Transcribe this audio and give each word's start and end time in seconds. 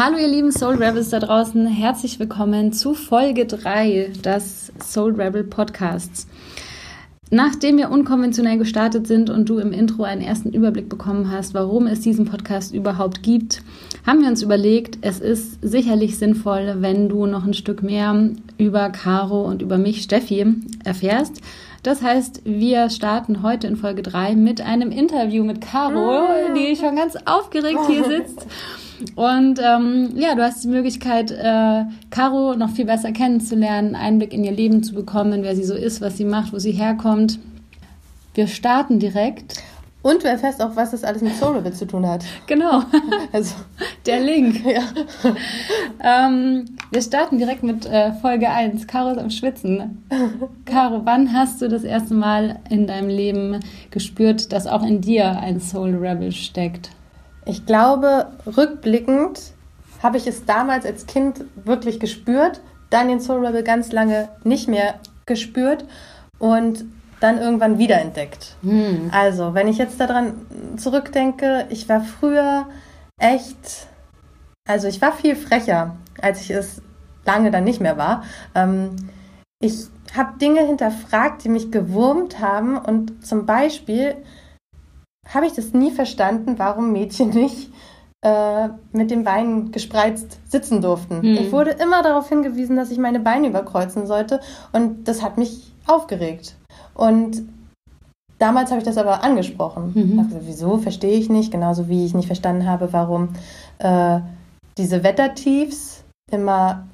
Hallo 0.00 0.16
ihr 0.16 0.28
lieben 0.28 0.52
Soul 0.52 0.76
Rebels 0.76 1.10
da 1.10 1.18
draußen, 1.18 1.66
herzlich 1.66 2.20
willkommen 2.20 2.72
zu 2.72 2.94
Folge 2.94 3.46
3 3.46 4.12
des 4.24 4.72
Soul 4.80 5.20
Rebel 5.20 5.42
Podcasts. 5.42 6.28
Nachdem 7.32 7.78
wir 7.78 7.90
unkonventionell 7.90 8.58
gestartet 8.58 9.08
sind 9.08 9.28
und 9.28 9.48
du 9.48 9.58
im 9.58 9.72
Intro 9.72 10.04
einen 10.04 10.20
ersten 10.20 10.52
Überblick 10.52 10.88
bekommen 10.88 11.32
hast, 11.32 11.52
warum 11.52 11.88
es 11.88 11.98
diesen 12.00 12.26
Podcast 12.26 12.72
überhaupt 12.72 13.24
gibt, 13.24 13.62
haben 14.06 14.20
wir 14.20 14.28
uns 14.28 14.40
überlegt, 14.40 14.98
es 15.00 15.18
ist 15.18 15.58
sicherlich 15.62 16.16
sinnvoll, 16.16 16.76
wenn 16.78 17.08
du 17.08 17.26
noch 17.26 17.44
ein 17.44 17.54
Stück 17.54 17.82
mehr 17.82 18.30
über 18.56 18.90
Caro 18.90 19.42
und 19.46 19.62
über 19.62 19.78
mich, 19.78 20.02
Steffi, 20.04 20.46
erfährst. 20.84 21.42
Das 21.82 22.02
heißt, 22.02 22.42
wir 22.44 22.88
starten 22.90 23.42
heute 23.42 23.66
in 23.66 23.74
Folge 23.74 24.02
3 24.02 24.36
mit 24.36 24.60
einem 24.60 24.92
Interview 24.92 25.42
mit 25.42 25.60
Caro, 25.60 26.24
die 26.54 26.76
schon 26.76 26.94
ganz 26.94 27.16
aufgeregt 27.24 27.80
hier 27.88 28.04
sitzt. 28.04 28.46
Und 29.14 29.60
ähm, 29.62 30.10
ja, 30.16 30.34
du 30.34 30.42
hast 30.42 30.64
die 30.64 30.68
Möglichkeit, 30.68 31.30
äh, 31.30 31.84
Caro 32.10 32.54
noch 32.56 32.70
viel 32.70 32.84
besser 32.84 33.12
kennenzulernen, 33.12 33.94
Einblick 33.94 34.32
in 34.32 34.44
ihr 34.44 34.52
Leben 34.52 34.82
zu 34.82 34.94
bekommen, 34.94 35.42
wer 35.42 35.54
sie 35.54 35.64
so 35.64 35.74
ist, 35.74 36.00
was 36.00 36.16
sie 36.16 36.24
macht, 36.24 36.52
wo 36.52 36.58
sie 36.58 36.72
herkommt. 36.72 37.38
Wir 38.34 38.46
starten 38.46 38.98
direkt. 38.98 39.62
Und 40.00 40.22
du 40.22 40.28
erfährst 40.28 40.62
auch, 40.62 40.76
was 40.76 40.92
das 40.92 41.02
alles 41.02 41.22
mit 41.22 41.34
Soulable 41.34 41.72
zu 41.72 41.86
tun 41.86 42.06
hat. 42.06 42.24
Genau. 42.46 42.82
Also 43.32 43.56
der 44.06 44.20
Link. 44.20 44.64
Ja. 44.64 44.82
ähm, 46.02 46.64
wir 46.90 47.02
starten 47.02 47.38
direkt 47.38 47.62
mit 47.62 47.84
äh, 47.84 48.12
Folge 48.12 48.48
1. 48.48 48.86
Caro 48.86 49.10
ist 49.10 49.18
am 49.18 49.30
Schwitzen. 49.30 50.04
Caro, 50.64 51.02
wann 51.04 51.32
hast 51.32 51.60
du 51.60 51.68
das 51.68 51.84
erste 51.84 52.14
Mal 52.14 52.60
in 52.70 52.86
deinem 52.86 53.08
Leben 53.08 53.60
gespürt, 53.90 54.52
dass 54.52 54.66
auch 54.66 54.82
in 54.82 55.00
dir 55.00 55.38
ein 55.40 55.60
Soul 55.60 55.94
Rebel 55.96 56.32
steckt? 56.32 56.90
Ich 57.48 57.64
glaube, 57.64 58.26
rückblickend 58.58 59.40
habe 60.02 60.18
ich 60.18 60.26
es 60.26 60.44
damals 60.44 60.84
als 60.84 61.06
Kind 61.06 61.44
wirklich 61.56 61.98
gespürt, 61.98 62.60
dann 62.90 63.08
den 63.08 63.20
Soul 63.20 63.44
Rebel 63.44 63.62
ganz 63.62 63.90
lange 63.90 64.28
nicht 64.44 64.68
mehr 64.68 64.96
gespürt 65.24 65.86
und 66.38 66.84
dann 67.20 67.38
irgendwann 67.38 67.78
wiederentdeckt. 67.78 68.54
Hm. 68.62 69.10
Also, 69.12 69.54
wenn 69.54 69.66
ich 69.66 69.78
jetzt 69.78 69.98
daran 69.98 70.34
zurückdenke, 70.76 71.66
ich 71.70 71.88
war 71.88 72.02
früher 72.02 72.66
echt, 73.18 73.88
also 74.68 74.86
ich 74.86 75.00
war 75.00 75.12
viel 75.12 75.34
frecher, 75.34 75.96
als 76.20 76.42
ich 76.42 76.50
es 76.50 76.82
lange 77.24 77.50
dann 77.50 77.64
nicht 77.64 77.80
mehr 77.80 77.96
war. 77.96 78.24
Ähm, 78.54 78.90
ich 79.58 79.86
habe 80.14 80.38
Dinge 80.38 80.60
hinterfragt, 80.60 81.44
die 81.44 81.48
mich 81.48 81.72
gewurmt 81.72 82.40
haben 82.40 82.76
und 82.76 83.26
zum 83.26 83.46
Beispiel 83.46 84.16
habe 85.32 85.46
ich 85.46 85.52
das 85.52 85.72
nie 85.72 85.90
verstanden, 85.90 86.54
warum 86.58 86.92
Mädchen 86.92 87.30
nicht 87.30 87.70
äh, 88.22 88.68
mit 88.92 89.10
den 89.10 89.24
Beinen 89.24 89.70
gespreizt 89.70 90.38
sitzen 90.50 90.80
durften. 90.80 91.22
Hm. 91.22 91.34
Ich 91.34 91.52
wurde 91.52 91.70
immer 91.70 92.02
darauf 92.02 92.28
hingewiesen, 92.28 92.76
dass 92.76 92.90
ich 92.90 92.98
meine 92.98 93.20
Beine 93.20 93.48
überkreuzen 93.48 94.06
sollte 94.06 94.40
und 94.72 95.06
das 95.06 95.22
hat 95.22 95.38
mich 95.38 95.72
aufgeregt. 95.86 96.56
Und 96.94 97.42
damals 98.38 98.70
habe 98.70 98.80
ich 98.80 98.84
das 98.84 98.98
aber 98.98 99.22
angesprochen. 99.22 99.92
Mhm. 99.94 100.28
Ich 100.40 100.46
wieso, 100.46 100.78
verstehe 100.78 101.18
ich 101.18 101.28
nicht, 101.28 101.50
genauso 101.52 101.88
wie 101.88 102.04
ich 102.04 102.14
nicht 102.14 102.26
verstanden 102.26 102.68
habe, 102.68 102.92
warum 102.92 103.30
äh, 103.78 104.20
diese 104.76 105.02
Wettertiefs 105.02 106.02
immer 106.30 106.86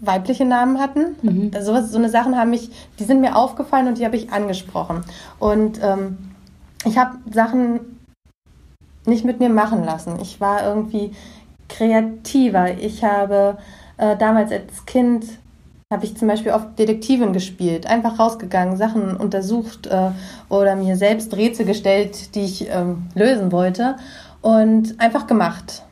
weibliche 0.00 0.44
Namen 0.44 0.78
hatten. 0.78 1.16
Mhm. 1.22 1.50
Also, 1.54 1.80
so 1.82 1.98
eine 1.98 2.08
Sachen 2.08 2.36
haben 2.36 2.50
mich, 2.50 2.70
die 2.98 3.04
sind 3.04 3.20
mir 3.20 3.36
aufgefallen 3.36 3.88
und 3.88 3.98
die 3.98 4.04
habe 4.04 4.16
ich 4.16 4.32
angesprochen. 4.32 5.02
Und 5.38 5.80
ähm, 5.82 6.18
ich 6.84 6.98
habe 6.98 7.18
Sachen 7.32 7.98
nicht 9.06 9.24
mit 9.24 9.40
mir 9.40 9.48
machen 9.48 9.84
lassen. 9.84 10.18
Ich 10.20 10.40
war 10.40 10.64
irgendwie 10.64 11.12
kreativer. 11.68 12.78
Ich 12.78 13.04
habe 13.04 13.58
äh, 13.96 14.16
damals 14.16 14.52
als 14.52 14.86
Kind 14.86 15.24
habe 15.92 16.04
ich 16.04 16.16
zum 16.16 16.28
Beispiel 16.28 16.52
oft 16.52 16.78
Detektivin 16.78 17.32
gespielt, 17.32 17.86
einfach 17.86 18.18
rausgegangen, 18.18 18.76
Sachen 18.76 19.16
untersucht 19.16 19.86
äh, 19.86 20.10
oder 20.50 20.76
mir 20.76 20.96
selbst 20.96 21.34
Rätsel 21.34 21.64
gestellt, 21.64 22.34
die 22.34 22.44
ich 22.44 22.68
ähm, 22.68 23.06
lösen 23.14 23.52
wollte 23.52 23.96
und 24.42 25.00
einfach 25.00 25.26
gemacht. 25.26 25.84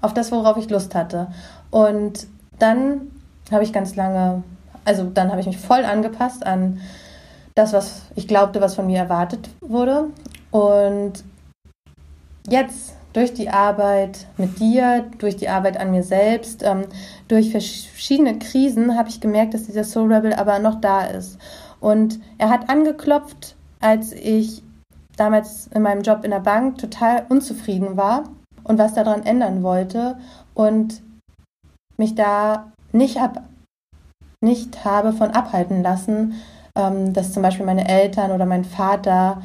Auf 0.00 0.14
das, 0.14 0.30
worauf 0.30 0.56
ich 0.56 0.70
Lust 0.70 0.94
hatte. 0.94 1.28
Und 1.72 2.28
dann 2.60 3.10
habe 3.50 3.64
ich 3.64 3.72
ganz 3.72 3.96
lange, 3.96 4.44
also 4.84 5.02
dann 5.02 5.30
habe 5.30 5.40
ich 5.40 5.46
mich 5.46 5.58
voll 5.58 5.84
angepasst 5.84 6.46
an 6.46 6.80
das, 7.54 7.72
was 7.72 8.02
ich 8.16 8.26
glaubte, 8.26 8.60
was 8.60 8.74
von 8.74 8.86
mir 8.86 8.98
erwartet 8.98 9.48
wurde. 9.60 10.10
Und 10.50 11.24
jetzt 12.48 12.94
durch 13.12 13.32
die 13.32 13.48
Arbeit 13.48 14.26
mit 14.36 14.58
dir, 14.58 15.08
durch 15.18 15.36
die 15.36 15.48
Arbeit 15.48 15.76
an 15.76 15.92
mir 15.92 16.02
selbst, 16.02 16.62
ähm, 16.64 16.86
durch 17.28 17.52
verschiedene 17.52 18.38
Krisen 18.38 18.98
habe 18.98 19.08
ich 19.08 19.20
gemerkt, 19.20 19.54
dass 19.54 19.64
dieser 19.64 19.84
Soul 19.84 20.12
Rebel 20.12 20.34
aber 20.34 20.58
noch 20.58 20.80
da 20.80 21.04
ist. 21.04 21.38
Und 21.80 22.18
er 22.38 22.50
hat 22.50 22.68
angeklopft, 22.68 23.54
als 23.80 24.12
ich 24.12 24.62
damals 25.16 25.68
in 25.68 25.82
meinem 25.82 26.02
Job 26.02 26.24
in 26.24 26.32
der 26.32 26.40
Bank 26.40 26.78
total 26.78 27.24
unzufrieden 27.28 27.96
war 27.96 28.24
und 28.64 28.78
was 28.78 28.94
daran 28.94 29.24
ändern 29.24 29.62
wollte 29.62 30.18
und 30.54 31.02
mich 31.96 32.16
da 32.16 32.72
nicht, 32.90 33.18
ab, 33.18 33.44
nicht 34.40 34.84
habe 34.84 35.12
von 35.12 35.30
abhalten 35.30 35.82
lassen, 35.82 36.34
ähm, 36.76 37.12
dass 37.12 37.32
zum 37.32 37.42
Beispiel 37.42 37.66
meine 37.66 37.88
Eltern 37.88 38.30
oder 38.30 38.46
mein 38.46 38.64
Vater 38.64 39.42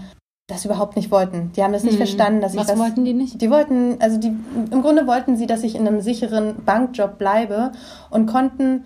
das 0.50 0.66
überhaupt 0.66 0.96
nicht 0.96 1.12
wollten. 1.12 1.52
Die 1.56 1.64
haben 1.64 1.74
das 1.74 1.84
nicht 1.84 1.94
hm. 1.94 2.00
verstanden, 2.00 2.42
dass 2.42 2.56
Was 2.56 2.64
ich 2.64 2.68
das. 2.68 2.80
Was 2.80 2.86
wollten 2.88 3.06
die 3.06 3.14
nicht? 3.14 3.42
Die 3.42 3.52
wollten, 3.52 4.02
also 4.02 4.18
die, 4.18 4.36
im 4.72 4.82
Grunde 4.82 5.06
wollten 5.08 5.38
sie, 5.38 5.46
dass 5.46 5.64
ich 5.64 5.76
in 5.76 5.88
einem 5.88 6.02
sicheren 6.02 6.64
Bankjob 6.66 7.18
bleibe 7.18 7.72
und 8.10 8.26
konnten 8.26 8.86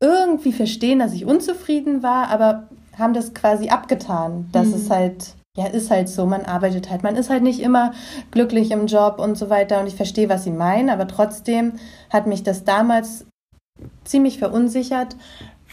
irgendwie 0.00 0.52
verstehen, 0.52 0.98
dass 0.98 1.12
ich 1.12 1.24
unzufrieden 1.24 2.02
war, 2.02 2.28
aber 2.28 2.68
haben 2.98 3.14
das 3.14 3.32
quasi 3.32 3.68
abgetan, 3.68 4.48
dass 4.52 4.66
hm. 4.66 4.74
es 4.74 4.90
halt, 4.90 5.34
ja, 5.56 5.66
ist 5.66 5.90
halt 5.90 6.08
so, 6.08 6.26
man 6.26 6.42
arbeitet 6.42 6.90
halt, 6.90 7.02
man 7.04 7.16
ist 7.16 7.30
halt 7.30 7.42
nicht 7.42 7.60
immer 7.60 7.92
glücklich 8.30 8.72
im 8.72 8.86
Job 8.86 9.20
und 9.20 9.38
so 9.38 9.50
weiter 9.50 9.80
und 9.80 9.86
ich 9.86 9.94
verstehe, 9.94 10.28
was 10.28 10.44
sie 10.44 10.50
meinen, 10.50 10.90
aber 10.90 11.06
trotzdem 11.06 11.74
hat 12.10 12.26
mich 12.26 12.42
das 12.42 12.64
damals 12.64 13.24
ziemlich 14.04 14.38
verunsichert, 14.38 15.16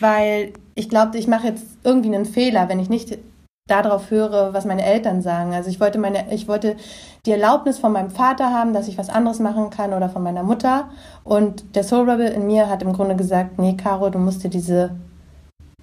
weil 0.01 0.53
ich 0.75 0.89
glaubte, 0.89 1.17
ich 1.17 1.27
mache 1.27 1.47
jetzt 1.47 1.65
irgendwie 1.83 2.13
einen 2.13 2.25
Fehler, 2.25 2.69
wenn 2.69 2.79
ich 2.79 2.89
nicht 2.89 3.17
darauf 3.67 4.11
höre, 4.11 4.53
was 4.53 4.65
meine 4.65 4.83
Eltern 4.83 5.21
sagen. 5.21 5.53
Also 5.53 5.69
ich 5.69 5.79
wollte 5.79 5.97
meine, 5.97 6.33
ich 6.33 6.47
wollte 6.47 6.75
die 7.25 7.31
Erlaubnis 7.31 7.79
von 7.79 7.91
meinem 7.91 8.09
Vater 8.09 8.51
haben, 8.51 8.73
dass 8.73 8.87
ich 8.87 8.97
was 8.97 9.09
anderes 9.09 9.39
machen 9.39 9.69
kann 9.69 9.93
oder 9.93 10.09
von 10.09 10.23
meiner 10.23 10.43
Mutter. 10.43 10.89
Und 11.23 11.75
der 11.75 11.83
Soul 11.83 12.09
Rebel 12.09 12.27
in 12.27 12.47
mir 12.47 12.69
hat 12.69 12.83
im 12.83 12.93
Grunde 12.93 13.15
gesagt, 13.15 13.59
nee, 13.59 13.77
Caro, 13.77 14.09
du 14.09 14.19
musst 14.19 14.43
dir 14.43 14.49
diese 14.49 14.91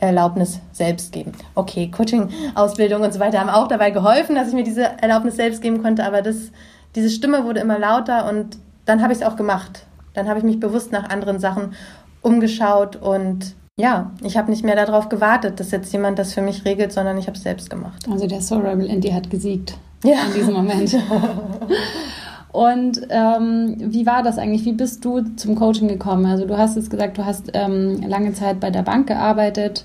Erlaubnis 0.01 0.61
selbst 0.73 1.13
geben. 1.13 1.33
Okay, 1.55 1.91
Coaching, 1.91 2.29
Ausbildung 2.55 3.03
und 3.03 3.13
so 3.13 3.21
weiter 3.21 3.41
haben 3.41 3.49
auch 3.49 3.69
dabei 3.69 3.91
geholfen, 3.91 4.37
dass 4.37 4.49
ich 4.49 4.55
mir 4.55 4.65
diese 4.65 4.85
Erlaubnis 5.01 5.37
selbst 5.37 5.63
geben 5.63 5.83
konnte, 5.83 6.05
aber 6.05 6.23
das, 6.23 6.53
diese 6.95 7.11
Stimme 7.11 7.45
wurde 7.45 7.61
immer 7.61 7.79
lauter 7.79 8.29
und 8.29 8.59
dann 8.85 9.03
habe 9.03 9.13
ich 9.13 9.21
es 9.21 9.27
auch 9.27 9.37
gemacht. 9.37 9.87
Dann 10.15 10.29
habe 10.29 10.39
ich 10.39 10.45
mich 10.45 10.61
bewusst 10.61 10.93
nach 10.93 11.11
anderen 11.11 11.41
Sachen 11.41 11.75
umgeschaut 12.23 12.97
und 12.97 13.55
ja, 13.79 14.11
ich 14.23 14.37
habe 14.37 14.51
nicht 14.51 14.65
mehr 14.65 14.75
darauf 14.75 15.09
gewartet, 15.09 15.61
dass 15.61 15.71
jetzt 15.71 15.93
jemand 15.93 16.19
das 16.19 16.35
für 16.35 16.43
mich 16.43 16.65
regelt, 16.65 16.93
sondern 16.93 17.17
ich 17.17 17.29
habe 17.29 17.37
es 17.37 17.45
selbst 17.45 17.71
gemacht. 17.71 18.07
Also 18.11 18.27
der 18.27 18.41
Soul 18.41 18.67
Rebel 18.67 18.87
in 18.87 19.01
dir 19.01 19.15
hat 19.15 19.31
gesiegt 19.31 19.79
ja. 20.05 20.17
in 20.27 20.35
diesem 20.35 20.55
Moment. 20.55 20.97
Und 22.53 23.01
ähm, 23.11 23.77
wie 23.79 24.05
war 24.05 24.25
das 24.25 24.37
eigentlich? 24.37 24.65
Wie 24.65 24.73
bist 24.73 25.05
du 25.05 25.21
zum 25.37 25.55
Coaching 25.55 25.87
gekommen? 25.87 26.27
Also 26.27 26.45
du 26.45 26.59
hast 26.59 26.77
jetzt 26.77 26.91
gesagt, 26.91 27.19
du 27.19 27.25
hast 27.25 27.51
ähm, 27.55 28.03
lange 28.03 28.33
Zeit 28.33 28.59
bei 28.59 28.71
der 28.71 28.83
Bank 28.83 29.07
gearbeitet. 29.07 29.85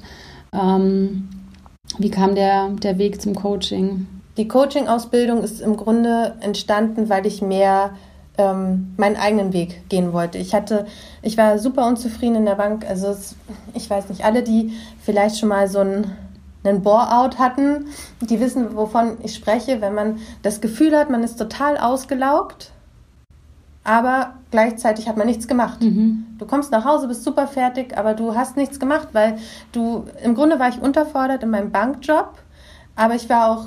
Ähm, 0.54 1.30
wie 2.00 2.10
kam 2.10 2.34
der, 2.34 2.70
der 2.70 2.98
Weg 2.98 3.22
zum 3.22 3.36
Coaching? 3.36 4.08
Die 4.38 4.48
Coaching-Ausbildung 4.48 5.44
ist 5.44 5.62
im 5.62 5.78
Grunde 5.78 6.36
entstanden, 6.40 7.10
weil 7.10 7.28
ich 7.28 7.44
mehr 7.44 7.92
ähm, 8.38 8.94
meinen 8.97 9.16
eigenen 9.16 9.53
Weg 9.53 9.88
gehen 9.89 10.13
wollte. 10.13 10.38
Ich 10.38 10.53
hatte, 10.53 10.85
ich 11.21 11.38
war 11.38 11.59
super 11.59 11.85
unzufrieden 11.88 12.35
in 12.35 12.45
der 12.45 12.56
Bank. 12.56 12.85
Also 12.88 13.07
es, 13.07 13.35
ich 13.74 13.89
weiß 13.89 14.09
nicht, 14.09 14.25
alle, 14.25 14.44
die 14.44 14.74
vielleicht 15.01 15.39
schon 15.39 15.50
mal 15.50 15.68
so 15.68 15.80
ein 15.80 16.12
einen 16.63 16.81
Bore-out 16.81 17.39
hatten, 17.39 17.88
die 18.21 18.39
wissen, 18.39 18.75
wovon 18.75 19.18
ich 19.21 19.35
spreche, 19.35 19.81
wenn 19.81 19.94
man 19.94 20.19
das 20.41 20.62
Gefühl 20.62 20.97
hat, 20.97 21.09
man 21.09 21.24
ist 21.24 21.38
total 21.38 21.77
ausgelaugt, 21.77 22.71
aber 23.83 24.36
gleichzeitig 24.50 25.09
hat 25.09 25.18
man 25.18 25.27
nichts 25.27 25.47
gemacht. 25.47 25.81
Mhm. 25.81 26.25
Du 26.38 26.45
kommst 26.45 26.71
nach 26.71 26.86
Hause, 26.86 27.07
bist 27.07 27.24
super 27.24 27.47
fertig, 27.47 27.97
aber 27.97 28.13
du 28.13 28.36
hast 28.36 28.56
nichts 28.56 28.79
gemacht, 28.79 29.09
weil 29.12 29.38
du, 29.74 30.06
im 30.24 30.36
Grunde 30.36 30.57
war 30.57 30.69
ich 30.69 30.81
unterfordert 30.81 31.44
in 31.44 31.50
meinem 31.50 31.71
Bankjob, 31.71 32.31
aber 32.95 33.15
ich 33.15 33.29
war 33.29 33.51
auch 33.51 33.65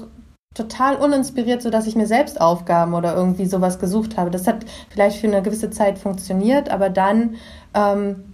total 0.57 0.97
uninspiriert, 0.97 1.63
so 1.63 1.71
dass 1.71 1.87
ich 1.87 1.97
mir 1.97 2.07
selbst 2.07 2.41
Aufgaben 2.41 2.95
oder 2.95 3.15
irgendwie 3.15 3.47
sowas 3.47 3.79
gesucht 3.79 4.17
habe. 4.17 4.31
Das 4.31 4.47
hat 4.47 4.65
vielleicht 4.91 5.19
für 5.19 5.27
eine 5.27 5.43
gewisse 5.43 5.71
Zeit 5.71 5.99
funktioniert, 5.99 6.71
aber 6.71 6.89
dann 6.89 7.37
ähm, 7.75 8.33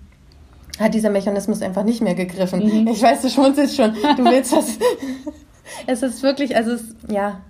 hat 0.78 0.94
dieser 0.94 1.10
Mechanismus 1.10 1.62
einfach 1.62 1.84
nicht 1.84 2.00
mehr 2.00 2.14
gegriffen. 2.14 2.64
Mhm. 2.64 2.88
Ich 2.88 3.02
weiß, 3.02 3.22
du 3.22 3.28
schmunzelst 3.28 3.76
schon. 3.76 3.94
Du 4.16 4.24
willst 4.24 4.52
das. 4.56 4.78
es 5.86 6.02
ist 6.02 6.22
wirklich, 6.22 6.56
also 6.56 6.72
es, 6.72 6.94
ja, 7.08 7.40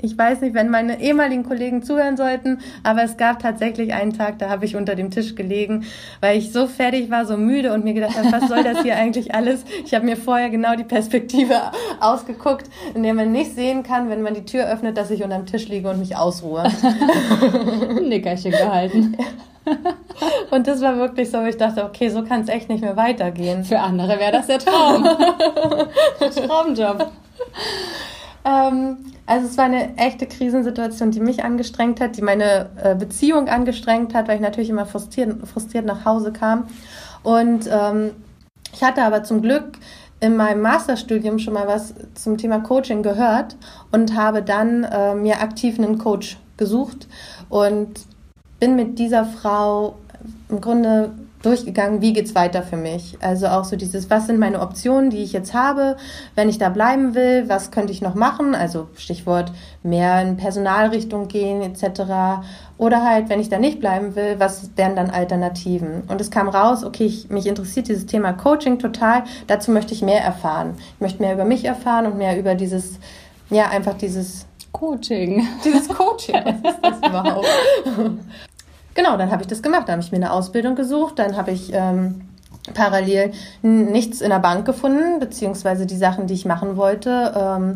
Ich 0.00 0.16
weiß 0.16 0.42
nicht, 0.42 0.54
wenn 0.54 0.70
meine 0.70 1.00
ehemaligen 1.00 1.42
Kollegen 1.42 1.82
zuhören 1.82 2.16
sollten, 2.16 2.60
aber 2.84 3.02
es 3.02 3.16
gab 3.16 3.40
tatsächlich 3.40 3.92
einen 3.92 4.12
Tag, 4.12 4.38
da 4.38 4.48
habe 4.48 4.64
ich 4.64 4.76
unter 4.76 4.94
dem 4.94 5.10
Tisch 5.10 5.34
gelegen, 5.34 5.86
weil 6.20 6.38
ich 6.38 6.52
so 6.52 6.68
fertig 6.68 7.10
war, 7.10 7.26
so 7.26 7.36
müde 7.36 7.72
und 7.72 7.82
mir 7.82 7.94
gedacht 7.94 8.16
habe, 8.16 8.30
was 8.30 8.48
soll 8.48 8.62
das 8.62 8.82
hier 8.82 8.94
eigentlich 8.96 9.34
alles? 9.34 9.64
Ich 9.84 9.94
habe 9.94 10.04
mir 10.04 10.16
vorher 10.16 10.50
genau 10.50 10.76
die 10.76 10.84
Perspektive 10.84 11.54
ausgeguckt, 11.98 12.70
in 12.94 13.02
der 13.02 13.12
man 13.12 13.32
nicht 13.32 13.56
sehen 13.56 13.82
kann, 13.82 14.08
wenn 14.08 14.22
man 14.22 14.34
die 14.34 14.44
Tür 14.44 14.66
öffnet, 14.66 14.96
dass 14.96 15.10
ich 15.10 15.24
unter 15.24 15.36
dem 15.36 15.46
Tisch 15.46 15.66
liege 15.66 15.90
und 15.90 15.98
mich 15.98 16.16
ausruhe. 16.16 16.70
Nickerchen 18.02 18.52
gehalten. 18.52 19.16
Und 20.50 20.66
das 20.66 20.80
war 20.80 20.96
wirklich 20.96 21.30
so, 21.30 21.44
ich 21.44 21.58
dachte, 21.58 21.84
okay, 21.84 22.08
so 22.08 22.24
kann 22.24 22.40
es 22.40 22.48
echt 22.48 22.70
nicht 22.70 22.80
mehr 22.80 22.96
weitergehen. 22.96 23.64
Für 23.64 23.80
andere 23.80 24.18
wäre 24.18 24.32
das 24.32 24.46
der 24.46 24.58
Traum. 24.58 25.04
Traumjob. 26.18 27.10
Ähm, 28.48 28.96
also 29.26 29.46
es 29.46 29.58
war 29.58 29.66
eine 29.66 29.96
echte 29.98 30.26
Krisensituation, 30.26 31.10
die 31.10 31.20
mich 31.20 31.44
angestrengt 31.44 32.00
hat, 32.00 32.16
die 32.16 32.22
meine 32.22 32.70
äh, 32.82 32.94
Beziehung 32.94 33.48
angestrengt 33.48 34.14
hat, 34.14 34.28
weil 34.28 34.36
ich 34.36 34.40
natürlich 34.40 34.70
immer 34.70 34.86
frustriert, 34.86 35.46
frustriert 35.46 35.84
nach 35.84 36.04
Hause 36.04 36.32
kam. 36.32 36.66
Und 37.22 37.68
ähm, 37.70 38.12
ich 38.72 38.82
hatte 38.82 39.02
aber 39.02 39.24
zum 39.24 39.42
Glück 39.42 39.72
in 40.20 40.36
meinem 40.36 40.62
Masterstudium 40.62 41.38
schon 41.38 41.54
mal 41.54 41.66
was 41.66 41.94
zum 42.14 42.38
Thema 42.38 42.60
Coaching 42.60 43.02
gehört 43.02 43.56
und 43.92 44.16
habe 44.16 44.42
dann 44.42 44.84
äh, 44.84 45.14
mir 45.14 45.40
aktiv 45.40 45.78
einen 45.78 45.98
Coach 45.98 46.38
gesucht 46.56 47.06
und 47.48 48.00
bin 48.58 48.74
mit 48.74 48.98
dieser 48.98 49.24
Frau 49.24 49.96
im 50.48 50.60
Grunde 50.60 51.12
durchgegangen, 51.42 52.00
wie 52.00 52.12
geht's 52.12 52.34
weiter 52.34 52.62
für 52.62 52.76
mich? 52.76 53.16
Also 53.20 53.46
auch 53.46 53.64
so 53.64 53.76
dieses, 53.76 54.10
was 54.10 54.26
sind 54.26 54.38
meine 54.38 54.60
Optionen, 54.60 55.10
die 55.10 55.22
ich 55.22 55.32
jetzt 55.32 55.54
habe, 55.54 55.96
wenn 56.34 56.48
ich 56.48 56.58
da 56.58 56.68
bleiben 56.68 57.14
will, 57.14 57.48
was 57.48 57.70
könnte 57.70 57.92
ich 57.92 58.02
noch 58.02 58.14
machen? 58.14 58.54
Also 58.54 58.88
Stichwort 58.96 59.52
mehr 59.82 60.20
in 60.22 60.36
Personalrichtung 60.36 61.28
gehen 61.28 61.62
etc. 61.62 62.42
Oder 62.76 63.04
halt, 63.04 63.28
wenn 63.28 63.40
ich 63.40 63.48
da 63.48 63.58
nicht 63.58 63.80
bleiben 63.80 64.16
will, 64.16 64.36
was 64.38 64.70
wären 64.76 64.96
dann 64.96 65.10
Alternativen? 65.10 66.02
Und 66.08 66.20
es 66.20 66.30
kam 66.30 66.48
raus, 66.48 66.84
okay, 66.84 67.06
ich, 67.06 67.30
mich 67.30 67.46
interessiert 67.46 67.88
dieses 67.88 68.06
Thema 68.06 68.32
Coaching 68.32 68.78
total, 68.78 69.24
dazu 69.46 69.70
möchte 69.70 69.94
ich 69.94 70.02
mehr 70.02 70.22
erfahren. 70.22 70.74
Ich 70.94 71.00
möchte 71.00 71.22
mehr 71.22 71.34
über 71.34 71.44
mich 71.44 71.64
erfahren 71.64 72.06
und 72.06 72.18
mehr 72.18 72.38
über 72.38 72.54
dieses, 72.54 72.98
ja, 73.50 73.68
einfach 73.68 73.94
dieses 73.94 74.46
Coaching. 74.72 75.46
Dieses 75.64 75.88
Coaching, 75.88 76.34
was 76.62 76.74
ist 76.74 76.82
das 76.82 76.98
überhaupt? 76.98 77.46
genau, 78.98 79.16
dann 79.16 79.30
habe 79.30 79.42
ich 79.42 79.48
das 79.48 79.62
gemacht. 79.62 79.84
Dann 79.86 79.92
habe 79.94 80.02
ich 80.02 80.10
mir 80.10 80.16
eine 80.16 80.32
Ausbildung 80.32 80.74
gesucht, 80.74 81.20
dann 81.20 81.36
habe 81.36 81.52
ich 81.52 81.70
ähm, 81.72 82.22
parallel 82.74 83.32
nichts 83.62 84.20
in 84.20 84.30
der 84.30 84.40
Bank 84.40 84.66
gefunden, 84.66 85.20
beziehungsweise 85.20 85.86
die 85.86 85.96
Sachen, 85.96 86.26
die 86.26 86.34
ich 86.34 86.44
machen 86.44 86.76
wollte, 86.76 87.32
ähm, 87.36 87.74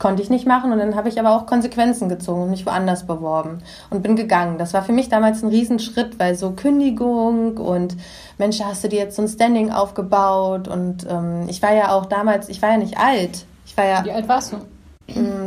konnte 0.00 0.22
ich 0.22 0.30
nicht 0.30 0.44
machen. 0.44 0.72
Und 0.72 0.78
dann 0.80 0.96
habe 0.96 1.08
ich 1.08 1.20
aber 1.20 1.36
auch 1.36 1.46
Konsequenzen 1.46 2.08
gezogen 2.08 2.42
und 2.42 2.50
mich 2.50 2.66
woanders 2.66 3.06
beworben 3.06 3.62
und 3.90 4.02
bin 4.02 4.16
gegangen. 4.16 4.58
Das 4.58 4.74
war 4.74 4.82
für 4.82 4.92
mich 4.92 5.08
damals 5.08 5.42
ein 5.44 5.50
Riesenschritt, 5.50 6.18
weil 6.18 6.34
so 6.34 6.50
Kündigung 6.50 7.56
und 7.56 7.96
Mensch, 8.36 8.60
hast 8.60 8.82
du 8.82 8.88
dir 8.88 8.98
jetzt 8.98 9.14
so 9.14 9.22
ein 9.22 9.28
Standing 9.28 9.70
aufgebaut? 9.70 10.66
Und 10.66 11.06
ähm, 11.08 11.46
ich 11.48 11.62
war 11.62 11.72
ja 11.72 11.92
auch 11.92 12.06
damals, 12.06 12.48
ich 12.48 12.60
war 12.60 12.72
ja 12.72 12.78
nicht 12.78 12.98
alt. 12.98 13.46
Ich 13.66 13.76
war 13.76 13.86
ja. 13.86 14.04
Wie 14.04 14.10
alt 14.10 14.28
warst 14.28 14.52
du? 14.52 14.56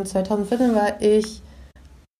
2014 0.05 0.75
war 0.75 1.01
ich 1.01 1.41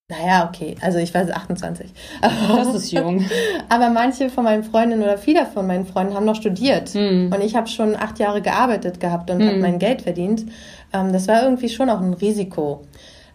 naja, 0.09 0.47
okay. 0.47 0.75
Also 0.81 0.99
ich 0.99 1.13
war 1.13 1.23
28. 1.23 1.91
Das 2.21 2.73
ist 2.73 2.91
jung. 2.91 3.25
Aber 3.69 3.89
manche 3.89 4.29
von 4.29 4.45
meinen 4.45 4.63
Freundinnen 4.63 5.03
oder 5.03 5.17
viele 5.17 5.45
von 5.45 5.67
meinen 5.67 5.85
Freunden 5.85 6.13
haben 6.13 6.25
noch 6.25 6.35
studiert. 6.35 6.95
Mm. 6.95 7.33
Und 7.33 7.41
ich 7.41 7.57
habe 7.57 7.67
schon 7.67 7.93
acht 7.93 8.17
Jahre 8.17 8.41
gearbeitet 8.41 9.01
gehabt 9.01 9.29
und 9.29 9.39
mm. 9.39 9.47
habe 9.47 9.57
mein 9.59 9.79
Geld 9.79 10.03
verdient. 10.03 10.45
Ähm, 10.93 11.11
das 11.11 11.27
war 11.27 11.43
irgendwie 11.43 11.67
schon 11.67 11.89
auch 11.89 11.99
ein 11.99 12.13
Risiko. 12.13 12.85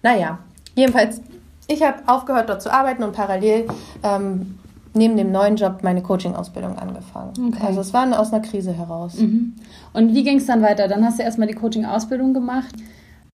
Naja, 0.02 0.38
jedenfalls, 0.74 1.20
ich 1.69 1.82
habe 1.82 1.98
aufgehört 2.06 2.48
dort 2.48 2.62
zu 2.62 2.72
arbeiten 2.72 3.02
und 3.02 3.12
parallel 3.12 3.66
ähm, 4.02 4.58
neben 4.94 5.19
dem 5.19 5.30
neuen 5.30 5.56
Job 5.56 5.80
meine 5.82 6.02
Coaching-Ausbildung 6.02 6.78
angefangen. 6.78 7.32
Okay. 7.48 7.66
Also 7.66 7.82
es 7.82 7.92
war 7.92 8.19
aus 8.19 8.32
einer 8.32 8.42
Krise 8.42 8.72
heraus. 8.72 9.19
Mhm. 9.19 9.56
Und 9.92 10.14
wie 10.14 10.24
ging 10.24 10.38
es 10.38 10.46
dann 10.46 10.62
weiter? 10.62 10.88
Dann 10.88 11.04
hast 11.04 11.19
du 11.19 11.22
erstmal 11.22 11.48
die 11.48 11.54
Coaching-Ausbildung 11.54 12.32
gemacht. 12.32 12.74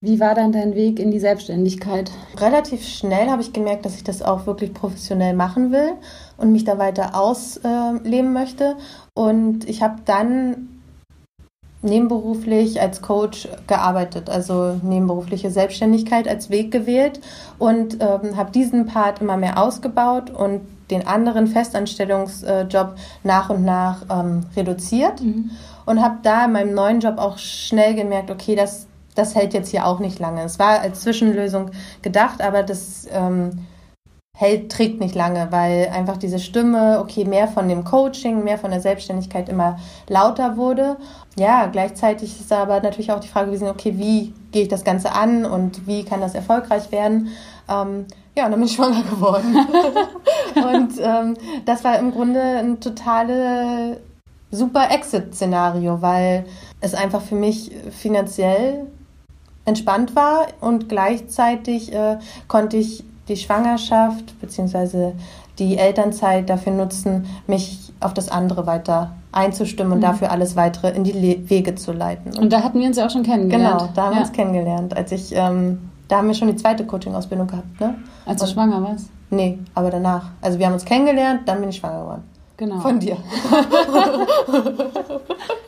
Wie 0.01 0.21
war 0.21 0.37
dann 0.37 0.53
dein 0.53 0.77
Weg 0.77 1.01
in 1.01 1.11
die 1.11 1.19
Selbstständigkeit? 1.19 2.13
Relativ 2.37 2.87
schnell 2.87 3.29
habe 3.31 3.43
ich 3.43 3.53
gemerkt, 3.53 3.85
dass 3.85 3.97
ich 3.97 4.05
das 4.05 4.23
auch 4.23 4.47
wirklich 4.47 4.73
professionell 4.73 5.35
machen 5.35 5.73
will 5.73 5.95
und 6.37 6.53
mich 6.53 6.63
da 6.63 6.79
weiter 6.79 7.17
ausleben 7.17 8.33
möchte. 8.33 8.77
Und 9.15 9.69
ich 9.69 9.83
habe 9.83 9.97
dann 10.05 10.69
nebenberuflich 11.83 12.81
als 12.81 13.03
Coach 13.03 13.49
gearbeitet, 13.67 14.31
also 14.31 14.79
nebenberufliche 14.85 15.51
Selbstständigkeit 15.51 16.29
als 16.29 16.49
Weg 16.49 16.71
gewählt 16.71 17.21
und 17.59 17.95
ähm, 18.01 18.37
habe 18.37 18.53
diesen 18.53 18.87
Part 18.87 19.21
immer 19.21 19.37
mehr 19.37 19.61
ausgebaut 19.61 20.31
und 20.31 20.61
den 20.91 21.09
anderen 21.09 21.49
Festanstellungsjob 21.49 22.95
nach 23.25 23.51
und 23.51 23.65
nach 23.65 24.03
ähm, 24.11 24.43
reduziert 24.57 25.21
mhm. 25.21 25.51
und 25.87 26.03
habe 26.03 26.19
da 26.23 26.45
in 26.45 26.53
meinem 26.53 26.75
neuen 26.75 27.01
Job 27.01 27.19
auch 27.19 27.39
schnell 27.39 27.95
gemerkt, 27.95 28.31
okay, 28.31 28.55
das 28.55 28.88
das 29.19 29.35
hält 29.35 29.53
jetzt 29.53 29.71
hier 29.71 29.87
auch 29.87 29.99
nicht 29.99 30.19
lange. 30.19 30.43
Es 30.43 30.59
war 30.59 30.81
als 30.81 31.01
Zwischenlösung 31.01 31.71
gedacht, 32.03 32.41
aber 32.41 32.63
das 32.63 33.07
ähm, 33.13 33.67
hält, 34.37 34.71
trägt 34.71 35.01
nicht 35.01 35.17
lange, 35.17 35.49
weil 35.51 35.89
einfach 35.93 36.17
diese 36.17 36.39
Stimme, 36.39 37.01
okay, 37.01 37.25
mehr 37.25 37.49
von 37.49 37.69
dem 37.69 37.83
Coaching, 37.83 38.45
mehr 38.45 38.57
von 38.57 38.71
der 38.71 38.81
Selbstständigkeit 38.81 39.49
immer 39.49 39.79
lauter 40.09 40.57
wurde. 40.57 40.97
Ja, 41.37 41.67
gleichzeitig 41.67 42.39
ist 42.39 42.53
aber 42.53 42.81
natürlich 42.81 43.11
auch 43.11 43.19
die 43.19 43.29
Frage 43.29 43.47
gewesen, 43.47 43.69
okay, 43.69 43.99
wie 43.99 44.33
gehe 44.53 44.63
ich 44.63 44.69
das 44.69 44.85
Ganze 44.85 45.13
an 45.13 45.45
und 45.45 45.89
wie 45.89 46.05
kann 46.05 46.21
das 46.21 46.37
erfolgreich 46.37 46.93
werden? 46.93 47.29
Ähm, 47.69 48.07
ja, 48.37 48.45
und 48.45 48.53
dann 48.53 48.61
bin 48.61 48.69
ich 48.69 48.73
schwanger 48.77 49.03
geworden. 49.03 49.57
und 50.55 50.93
ähm, 51.01 51.37
das 51.65 51.83
war 51.83 51.99
im 51.99 52.13
Grunde 52.13 52.41
ein 52.41 52.79
totale 52.79 54.01
super 54.53 54.93
Exit-Szenario, 54.93 56.01
weil 56.01 56.47
es 56.81 56.95
einfach 56.95 57.21
für 57.21 57.35
mich 57.35 57.73
finanziell 57.91 58.87
entspannt 59.69 60.17
war 60.17 60.47
und 60.61 60.89
gleichzeitig 60.89 61.93
äh, 61.93 62.19
konnte 62.49 62.79
ich 62.79 63.05
die 63.29 63.37
Schwangerschaft 63.37 64.41
bzw. 64.41 65.13
die 65.59 65.77
Elternzeit 65.77 66.49
dafür 66.49 66.73
nutzen, 66.73 67.27
mich 67.47 67.93
auf 68.01 68.15
das 68.15 68.31
andere 68.31 68.67
weiter 68.67 69.13
einzustimmen 69.33 69.93
und 69.93 69.99
mhm. 69.99 70.03
dafür 70.03 70.31
alles 70.31 70.57
weitere 70.57 70.91
in 70.91 71.05
die 71.05 71.13
Le 71.13 71.51
Wege 71.51 71.75
zu 71.75 71.93
leiten. 71.93 72.33
Und, 72.33 72.39
und, 72.39 72.53
da 72.53 72.63
hatten 72.63 72.81
wir 72.81 72.87
uns 72.87 72.97
ja 72.97 73.07
auch 73.07 73.11
schon 73.11 73.23
kennengelernt. 73.23 73.79
Genau, 73.79 73.93
da 73.95 74.05
haben 74.05 74.13
ja. 74.13 74.19
wir 74.19 74.27
uns 74.27 74.33
kennengelernt. 74.33 74.97
Als 74.97 75.13
ich, 75.13 75.35
ähm, 75.35 75.91
da 76.09 76.19
haben 76.19 76.29
wir 76.29 76.35
schon 76.35 76.49
die 76.49 76.57
zweite 76.57 76.87
Coaching-Ausbildung 76.87 77.47
gehabt, 77.47 77.81
ne? 77.81 77.95
Als 78.25 78.41
du 78.41 78.47
und, 78.47 78.53
schwanger 78.53 78.83
warst? 78.83 79.11
Nee, 79.31 79.59
aber 79.75 79.91
danach. 79.91 80.31
Also 80.41 80.59
wir 80.59 80.67
haben 80.67 80.73
uns 80.73 80.85
kennengelernt, 80.85 81.43
dann 81.47 81.61
bin 81.61 81.69
ich 81.69 81.77
schwanger 81.77 82.01
geworden. 82.01 82.25
Genau. 82.57 82.81
Von 82.81 82.99
dir. 82.99 83.17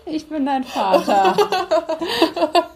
ich 0.06 0.28
bin 0.28 0.46
dein 0.46 0.64
Vater. 0.64 1.36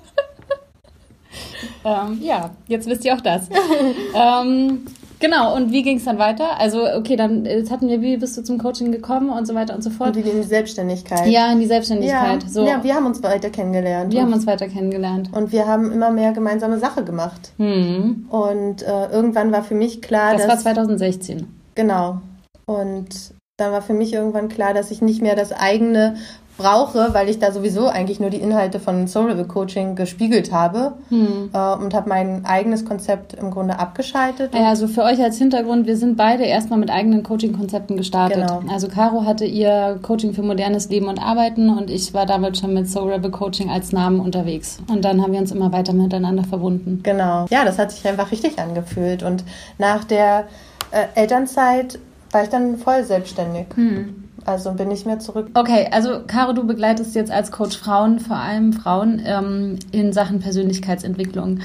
Ähm, 1.85 2.19
ja, 2.23 2.51
jetzt 2.67 2.89
wisst 2.89 3.05
ihr 3.05 3.15
auch 3.15 3.21
das. 3.21 3.49
ähm, 4.15 4.87
genau, 5.21 5.55
und 5.55 5.71
wie 5.73 5.83
ging 5.83 5.99
es 5.99 6.05
dann 6.05 6.19
weiter? 6.19 6.59
Also, 6.59 6.87
okay, 6.97 7.17
dann 7.17 7.45
jetzt 7.45 7.71
hatten 7.71 7.89
wir, 7.89 8.01
wie 8.01 8.17
bist 8.17 8.37
du 8.37 8.43
zum 8.43 8.59
Coaching 8.59 8.93
gekommen 8.93 9.31
und 9.31 9.47
so 9.47 9.55
weiter 9.55 9.75
und 9.75 9.83
so 9.83 9.91
fort. 9.91 10.17
Und 10.17 10.27
in 10.27 10.43
die 10.43 10.47
Selbstständigkeit. 10.47 11.27
Ja, 11.27 11.53
in 11.53 11.61
die 11.61 11.67
Selbstständigkeit. 11.67 12.43
Ja, 12.43 12.49
so. 12.49 12.67
ja 12.67 12.83
wir 12.83 12.95
haben 12.95 13.07
uns 13.07 13.23
weiter 13.23 13.51
kennengelernt. 13.51 14.13
Wir 14.13 14.23
haben 14.23 14.33
uns 14.33 14.47
weiter 14.47 14.69
kennengelernt. 14.69 15.31
Und 15.33 15.53
wir 15.53 15.67
haben 15.67 15.93
immer 15.93 16.11
mehr 16.11 16.33
gemeinsame 16.33 16.79
Sache 16.79 17.05
gemacht. 17.05 17.53
Hm. 17.59 18.27
Und 18.31 18.83
äh, 18.83 19.11
irgendwann 19.11 19.53
war 19.53 19.63
für 19.63 19.75
mich 19.75 20.03
klar, 20.03 20.33
das 20.33 20.47
dass... 20.47 20.57
Das 20.57 20.65
war 20.65 20.75
2016. 20.75 21.47
Genau. 21.75 22.21
Und 22.67 23.35
dann 23.57 23.73
war 23.73 23.83
für 23.83 23.95
mich 23.95 24.13
irgendwann 24.13 24.49
klar, 24.49 24.75
dass 24.75 24.91
ich 24.91 25.01
nicht 25.01 25.23
mehr 25.23 25.37
das 25.37 25.53
eigene 25.53 26.17
brauche, 26.57 27.13
weil 27.13 27.29
ich 27.29 27.39
da 27.39 27.51
sowieso 27.51 27.89
eigentlich 27.89 28.21
nur 28.21 28.31
die 28.31 28.37
Inhalte 28.37 28.79
von 28.79 29.09
Soul 29.09 29.31
Level 29.31 29.47
Coaching 29.47 29.97
gespiegelt 29.97 30.53
habe 30.53 30.93
hm. 31.09 31.51
äh, 31.53 31.75
und 31.75 31.95
habe 31.95 32.09
mein 32.09 32.45
eigenes 32.45 32.85
Konzept 32.85 33.35
im 33.35 33.51
Grunde 33.51 33.79
abgeschaltet. 33.79 34.55
Ja, 34.55 34.69
also 34.69 34.87
für 34.87 35.03
euch 35.03 35.21
als 35.21 35.39
Hintergrund, 35.39 35.87
wir 35.87 35.97
sind 35.97 36.17
beide 36.17 36.45
erstmal 36.45 36.79
mit 36.79 36.91
eigenen 36.91 37.23
Coaching-Konzepten 37.23 37.97
gestartet. 37.97 38.47
Genau. 38.47 38.63
Also 38.73 38.89
Caro 38.89 39.25
hatte 39.25 39.45
ihr 39.45 39.99
Coaching 40.03 40.33
für 40.33 40.43
modernes 40.43 40.89
Leben 40.89 41.09
und 41.09 41.19
Arbeiten 41.19 41.71
und 41.71 41.91
ich 41.91 42.15
war 42.15 42.27
damals 42.27 42.61
schon 42.61 42.73
mit 42.73 42.89
Soul 42.89 43.13
Rebel 43.13 43.31
Coaching 43.31 43.71
als 43.71 43.93
Namen 43.93 44.21
unterwegs. 44.21 44.79
Und 44.89 45.05
dann 45.05 45.23
haben 45.23 45.33
wir 45.33 45.41
uns 45.41 45.51
immer 45.51 45.73
weiter 45.73 45.93
miteinander 45.93 46.45
verbunden. 46.45 47.01
Genau. 47.03 47.47
Ja, 47.51 47.65
das 47.65 47.79
hat 47.79 47.91
sich 47.91 48.07
einfach 48.07 48.31
richtig 48.31 48.59
angefühlt. 48.59 49.25
Und 49.25 49.45
nach 49.79 50.05
der 50.05 50.45
äh, 50.93 51.07
Elternzeit 51.21 51.99
war 52.31 52.45
ich 52.45 52.49
dann 52.49 52.77
voll 52.79 53.05
selbstständig. 53.05 53.67
Hm. 53.75 54.24
Also 54.45 54.73
bin 54.73 54.91
ich 54.91 55.07
mehr 55.07 55.19
zurück. 55.19 55.49
Okay, 55.55 55.89
also 55.91 56.21
Caro, 56.27 56.53
du 56.53 56.67
begleitest 56.67 57.15
jetzt 57.15 57.31
als 57.31 57.51
Coach 57.51 57.79
Frauen, 57.79 58.21
vor 58.21 58.37
allem 58.37 58.73
Frauen, 58.73 59.23
ähm, 59.25 59.79
in 59.91 60.13
Sachen 60.13 60.41
Persönlichkeitsentwicklung. 60.41 61.61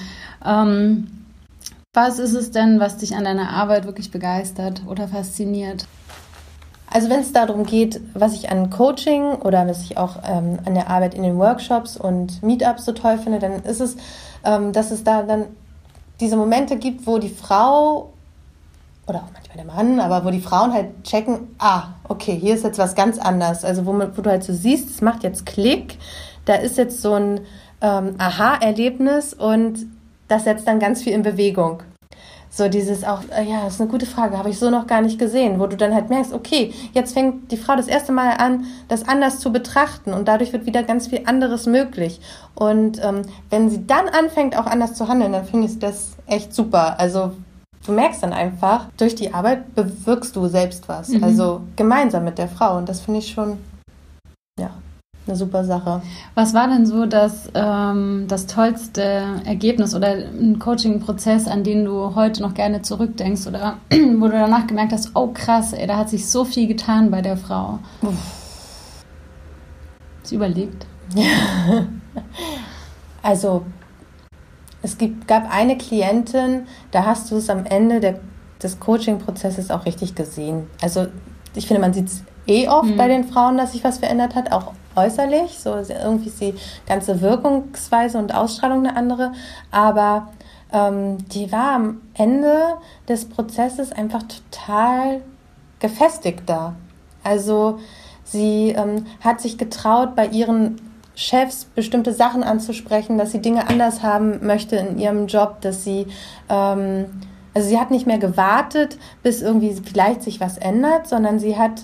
Ähm, 0.45 1.07
was 1.93 2.19
ist 2.19 2.33
es 2.33 2.51
denn, 2.51 2.79
was 2.79 2.97
dich 2.97 3.15
an 3.15 3.25
deiner 3.25 3.49
Arbeit 3.49 3.85
wirklich 3.85 4.11
begeistert 4.11 4.83
oder 4.87 5.07
fasziniert? 5.07 5.87
Also 6.91 7.09
wenn 7.09 7.19
es 7.19 7.33
darum 7.33 7.65
geht, 7.65 8.01
was 8.13 8.33
ich 8.33 8.49
an 8.49 8.69
Coaching 8.69 9.33
oder 9.35 9.67
was 9.67 9.83
ich 9.83 9.97
auch 9.97 10.17
ähm, 10.27 10.59
an 10.65 10.73
der 10.73 10.89
Arbeit 10.89 11.13
in 11.13 11.23
den 11.23 11.37
Workshops 11.37 11.97
und 11.97 12.41
Meetups 12.41 12.85
so 12.85 12.93
toll 12.93 13.17
finde, 13.17 13.39
dann 13.39 13.63
ist 13.63 13.81
es, 13.81 13.97
ähm, 14.43 14.71
dass 14.73 14.91
es 14.91 15.03
da 15.03 15.23
dann 15.23 15.45
diese 16.19 16.35
Momente 16.35 16.77
gibt, 16.77 17.05
wo 17.05 17.17
die 17.17 17.29
Frau 17.29 18.13
oder 19.09 19.19
auch 19.19 19.33
manchmal 19.33 19.57
der 19.57 19.65
Mann, 19.65 19.99
aber 19.99 20.25
wo 20.25 20.29
die 20.29 20.39
Frauen 20.39 20.73
halt 20.73 21.03
checken, 21.03 21.55
ah, 21.57 21.87
okay, 22.07 22.37
hier 22.39 22.53
ist 22.53 22.63
jetzt 22.63 22.79
was 22.79 22.95
ganz 22.95 23.17
anderes. 23.17 23.65
Also 23.65 23.85
wo, 23.85 23.93
wo 23.93 24.21
du 24.21 24.29
halt 24.29 24.43
so 24.43 24.53
siehst, 24.53 24.89
es 24.89 25.01
macht 25.01 25.23
jetzt 25.23 25.45
Klick, 25.45 25.97
da 26.45 26.55
ist 26.55 26.77
jetzt 26.77 27.01
so 27.01 27.13
ein 27.13 27.41
ähm, 27.81 28.15
Aha-Erlebnis 28.17 29.33
und 29.33 29.87
das 30.27 30.43
setzt 30.43 30.67
dann 30.67 30.79
ganz 30.79 31.01
viel 31.01 31.13
in 31.13 31.23
Bewegung. 31.23 31.81
So 32.51 32.67
dieses 32.67 33.03
auch, 33.03 33.21
äh, 33.35 33.43
ja, 33.43 33.67
ist 33.67 33.79
eine 33.79 33.89
gute 33.89 34.07
Frage, 34.07 34.37
habe 34.37 34.49
ich 34.49 34.57
so 34.57 34.71
noch 34.71 34.87
gar 34.87 35.01
nicht 35.01 35.19
gesehen, 35.19 35.59
wo 35.59 35.67
du 35.67 35.77
dann 35.77 35.93
halt 35.93 36.09
merkst, 36.09 36.33
okay, 36.33 36.73
jetzt 36.93 37.13
fängt 37.13 37.51
die 37.51 37.57
Frau 37.57 37.75
das 37.75 37.87
erste 37.87 38.11
Mal 38.11 38.31
an, 38.37 38.65
das 38.87 39.07
anders 39.07 39.39
zu 39.39 39.51
betrachten 39.51 40.13
und 40.13 40.27
dadurch 40.27 40.51
wird 40.51 40.65
wieder 40.65 40.81
ganz 40.81 41.07
viel 41.07 41.21
anderes 41.25 41.67
möglich. 41.67 42.19
Und 42.55 43.03
ähm, 43.03 43.21
wenn 43.51 43.69
sie 43.69 43.85
dann 43.85 44.09
anfängt, 44.09 44.57
auch 44.57 44.65
anders 44.65 44.95
zu 44.95 45.07
handeln, 45.07 45.31
dann 45.31 45.45
finde 45.45 45.67
ich 45.67 45.77
das 45.77 46.13
echt 46.25 46.53
super. 46.53 46.99
Also 46.99 47.33
du 47.89 47.95
merkst 47.95 48.21
dann 48.21 48.33
einfach, 48.33 48.85
durch 48.97 49.15
die 49.15 49.33
Arbeit 49.33 49.73
bewirkst 49.73 50.35
du 50.35 50.47
selbst 50.47 50.87
was. 50.87 51.09
Mhm. 51.09 51.23
Also 51.23 51.61
gemeinsam 51.75 52.23
mit 52.23 52.37
der 52.37 52.47
Frau 52.47 52.77
und 52.77 52.87
das 52.87 53.01
finde 53.01 53.19
ich 53.19 53.31
schon, 53.31 53.57
ja, 54.59 54.69
eine 55.25 55.35
super 55.35 55.63
Sache. 55.63 56.01
Was 56.35 56.53
war 56.53 56.67
denn 56.67 56.85
so 56.85 57.07
das, 57.07 57.49
ähm, 57.55 58.25
das 58.27 58.45
tollste 58.45 59.41
Ergebnis 59.43 59.95
oder 59.95 60.09
ein 60.09 60.59
Coaching-Prozess, 60.59 61.47
an 61.47 61.63
den 61.63 61.83
du 61.83 62.13
heute 62.15 62.43
noch 62.43 62.53
gerne 62.53 62.83
zurückdenkst 62.83 63.47
oder 63.47 63.77
wo 63.89 64.27
du 64.27 64.33
danach 64.33 64.67
gemerkt 64.67 64.93
hast, 64.93 65.11
oh 65.15 65.31
krass, 65.33 65.73
ey, 65.73 65.87
da 65.87 65.97
hat 65.97 66.09
sich 66.09 66.29
so 66.29 66.45
viel 66.45 66.67
getan 66.67 67.09
bei 67.09 67.21
der 67.21 67.37
Frau? 67.37 67.79
Sie 70.23 70.35
überlegt. 70.35 70.85
also 73.23 73.65
es 74.81 74.97
gibt, 74.97 75.27
gab 75.27 75.53
eine 75.53 75.77
Klientin, 75.77 76.67
da 76.91 77.05
hast 77.05 77.31
du 77.31 77.37
es 77.37 77.49
am 77.49 77.65
Ende 77.65 77.99
der, 77.99 78.19
des 78.61 78.79
Coaching-Prozesses 78.79 79.71
auch 79.71 79.85
richtig 79.85 80.15
gesehen. 80.15 80.67
Also 80.81 81.07
ich 81.55 81.67
finde, 81.67 81.81
man 81.81 81.93
sieht 81.93 82.07
es 82.07 82.23
eh 82.47 82.67
oft 82.67 82.89
mhm. 82.89 82.97
bei 82.97 83.07
den 83.07 83.25
Frauen, 83.25 83.57
dass 83.57 83.73
sich 83.73 83.83
was 83.83 83.99
verändert 83.99 84.35
hat, 84.35 84.51
auch 84.51 84.73
äußerlich. 84.95 85.59
So 85.59 85.75
irgendwie 85.75 86.29
ist 86.29 86.41
die 86.41 86.55
ganze 86.87 87.21
Wirkungsweise 87.21 88.17
und 88.17 88.33
Ausstrahlung 88.33 88.85
eine 88.85 88.95
andere. 88.95 89.33
Aber 89.71 90.29
ähm, 90.71 91.17
die 91.29 91.51
war 91.51 91.75
am 91.75 92.01
Ende 92.13 92.75
des 93.07 93.25
Prozesses 93.25 93.91
einfach 93.91 94.23
total 94.23 95.21
gefestigt 95.79 96.43
da. 96.45 96.75
Also 97.23 97.79
sie 98.23 98.69
ähm, 98.69 99.05
hat 99.21 99.41
sich 99.41 99.57
getraut, 99.57 100.15
bei 100.15 100.27
ihren 100.27 100.88
Chefs 101.19 101.65
bestimmte 101.65 102.13
Sachen 102.13 102.43
anzusprechen, 102.43 103.17
dass 103.17 103.31
sie 103.31 103.41
Dinge 103.41 103.67
anders 103.69 104.03
haben 104.03 104.45
möchte 104.45 104.77
in 104.77 104.97
ihrem 104.97 105.27
Job, 105.27 105.59
dass 105.61 105.83
sie 105.83 106.07
ähm, 106.49 107.05
also 107.53 107.67
sie 107.67 107.79
hat 107.79 107.91
nicht 107.91 108.07
mehr 108.07 108.19
gewartet, 108.19 108.97
bis 109.21 109.41
irgendwie 109.41 109.75
vielleicht 109.83 110.21
sich 110.21 110.39
was 110.39 110.57
ändert, 110.57 111.07
sondern 111.07 111.39
sie 111.39 111.57
hat 111.57 111.83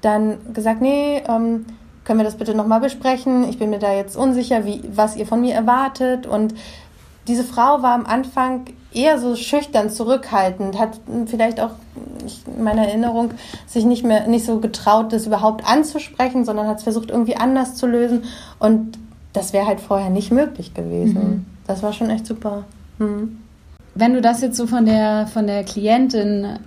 dann 0.00 0.36
gesagt, 0.52 0.82
nee, 0.82 1.22
ähm, 1.28 1.64
können 2.04 2.18
wir 2.18 2.24
das 2.24 2.36
bitte 2.36 2.54
nochmal 2.54 2.80
besprechen? 2.80 3.48
Ich 3.48 3.58
bin 3.58 3.70
mir 3.70 3.78
da 3.78 3.94
jetzt 3.94 4.16
unsicher, 4.16 4.66
wie, 4.66 4.82
was 4.94 5.16
ihr 5.16 5.26
von 5.26 5.40
mir 5.40 5.54
erwartet. 5.54 6.26
Und 6.26 6.54
diese 7.26 7.44
Frau 7.44 7.82
war 7.82 7.94
am 7.94 8.06
Anfang 8.06 8.66
eher 8.92 9.18
so 9.18 9.34
schüchtern, 9.34 9.90
zurückhaltend, 9.90 10.78
hat 10.78 11.00
vielleicht 11.26 11.60
auch 11.60 11.72
in 12.56 12.62
meiner 12.62 12.86
Erinnerung 12.86 13.30
sich 13.66 13.84
nicht 13.84 14.04
mehr 14.04 14.28
nicht 14.28 14.44
so 14.44 14.60
getraut, 14.60 15.12
das 15.12 15.26
überhaupt 15.26 15.66
anzusprechen, 15.66 16.44
sondern 16.44 16.68
hat 16.68 16.78
es 16.78 16.84
versucht, 16.84 17.10
irgendwie 17.10 17.36
anders 17.36 17.74
zu 17.74 17.86
lösen. 17.86 18.22
Und 18.58 18.98
das 19.32 19.52
wäre 19.52 19.66
halt 19.66 19.80
vorher 19.80 20.10
nicht 20.10 20.30
möglich 20.30 20.74
gewesen. 20.74 21.14
Mhm. 21.14 21.46
Das 21.66 21.82
war 21.82 21.92
schon 21.92 22.10
echt 22.10 22.26
super. 22.26 22.64
Mhm. 22.98 23.40
Wenn 23.94 24.14
du 24.14 24.20
das 24.20 24.40
jetzt 24.40 24.56
so 24.56 24.66
von 24.66 24.86
der, 24.86 25.26
von 25.26 25.46
der 25.46 25.64
Klientin 25.64 26.58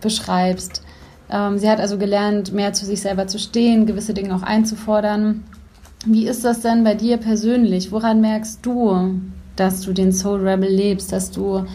beschreibst, 0.00 0.82
ähm, 1.30 1.58
sie 1.58 1.68
hat 1.68 1.80
also 1.80 1.98
gelernt, 1.98 2.52
mehr 2.52 2.72
zu 2.72 2.84
sich 2.86 3.00
selber 3.00 3.26
zu 3.26 3.38
stehen, 3.38 3.86
gewisse 3.86 4.14
Dinge 4.14 4.34
auch 4.34 4.42
einzufordern. 4.42 5.44
Wie 6.06 6.26
ist 6.26 6.44
das 6.44 6.60
denn 6.60 6.84
bei 6.84 6.94
dir 6.94 7.16
persönlich? 7.16 7.90
Woran 7.90 8.20
merkst 8.20 8.64
du, 8.64 9.20
dass 9.56 9.80
du 9.80 9.92
den 9.92 10.12
Soul 10.12 10.46
Rebel 10.46 10.68
lebst, 10.68 11.12
dass 11.12 11.30
du 11.30 11.66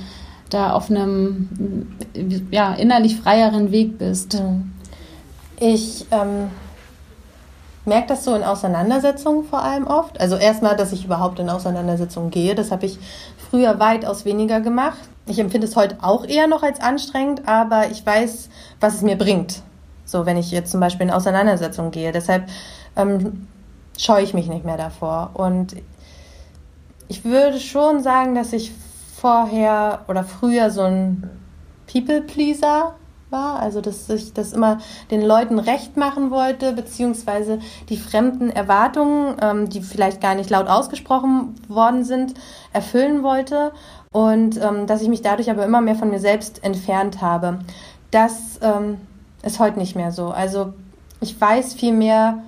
da 0.49 0.73
auf 0.73 0.89
einem 0.89 1.87
ja, 2.51 2.73
innerlich 2.73 3.17
freieren 3.17 3.71
Weg 3.71 3.97
bist? 3.97 4.41
Ich 5.59 6.05
ähm, 6.11 6.49
merke 7.85 8.07
das 8.07 8.23
so 8.23 8.35
in 8.35 8.43
Auseinandersetzungen 8.43 9.43
vor 9.43 9.61
allem 9.61 9.85
oft. 9.87 10.19
Also 10.19 10.37
erstmal, 10.37 10.75
dass 10.75 10.93
ich 10.93 11.05
überhaupt 11.05 11.39
in 11.39 11.49
Auseinandersetzungen 11.49 12.31
gehe. 12.31 12.55
Das 12.55 12.71
habe 12.71 12.85
ich 12.85 12.97
früher 13.49 13.79
weitaus 13.79 14.25
weniger 14.25 14.61
gemacht. 14.61 14.99
Ich 15.25 15.39
empfinde 15.39 15.67
es 15.67 15.75
heute 15.75 15.97
auch 16.01 16.25
eher 16.25 16.47
noch 16.47 16.63
als 16.63 16.79
anstrengend, 16.79 17.47
aber 17.47 17.89
ich 17.91 18.05
weiß, 18.05 18.49
was 18.79 18.95
es 18.95 19.01
mir 19.01 19.17
bringt. 19.17 19.61
So, 20.05 20.25
wenn 20.25 20.37
ich 20.37 20.49
jetzt 20.51 20.71
zum 20.71 20.79
Beispiel 20.79 21.07
in 21.07 21.13
Auseinandersetzungen 21.13 21.91
gehe. 21.91 22.11
Deshalb 22.11 22.47
ähm, 22.95 23.47
scheue 23.97 24.23
ich 24.23 24.33
mich 24.33 24.47
nicht 24.47 24.65
mehr 24.65 24.77
davor. 24.77 25.31
Und 25.33 25.75
ich 27.09 27.25
würde 27.25 27.59
schon 27.59 28.01
sagen, 28.01 28.35
dass 28.35 28.53
ich 28.53 28.71
vorher 29.17 30.05
oder 30.07 30.23
früher 30.23 30.69
so 30.69 30.83
ein 30.83 31.29
People-Pleaser 31.91 32.95
war, 33.31 33.59
also 33.59 33.81
dass 33.81 34.09
ich 34.09 34.33
das 34.33 34.53
immer 34.53 34.79
den 35.11 35.21
Leuten 35.21 35.59
recht 35.59 35.97
machen 35.97 36.31
wollte, 36.31 36.73
beziehungsweise 36.73 37.59
die 37.89 37.97
fremden 37.97 38.49
Erwartungen, 38.49 39.35
ähm, 39.41 39.69
die 39.69 39.81
vielleicht 39.81 40.21
gar 40.21 40.35
nicht 40.35 40.49
laut 40.49 40.67
ausgesprochen 40.67 41.55
worden 41.67 42.03
sind, 42.05 42.35
erfüllen 42.73 43.23
wollte 43.23 43.71
und 44.11 44.57
ähm, 44.57 44.87
dass 44.87 45.01
ich 45.01 45.09
mich 45.09 45.21
dadurch 45.21 45.49
aber 45.51 45.65
immer 45.65 45.81
mehr 45.81 45.95
von 45.95 46.09
mir 46.09 46.19
selbst 46.19 46.63
entfernt 46.63 47.21
habe. 47.21 47.59
Das 48.11 48.59
ähm, 48.61 48.97
ist 49.43 49.59
heute 49.59 49.79
nicht 49.79 49.95
mehr 49.95 50.11
so. 50.11 50.29
Also 50.29 50.73
ich 51.21 51.39
weiß 51.39 51.73
viel 51.73 51.93
mehr, 51.93 52.39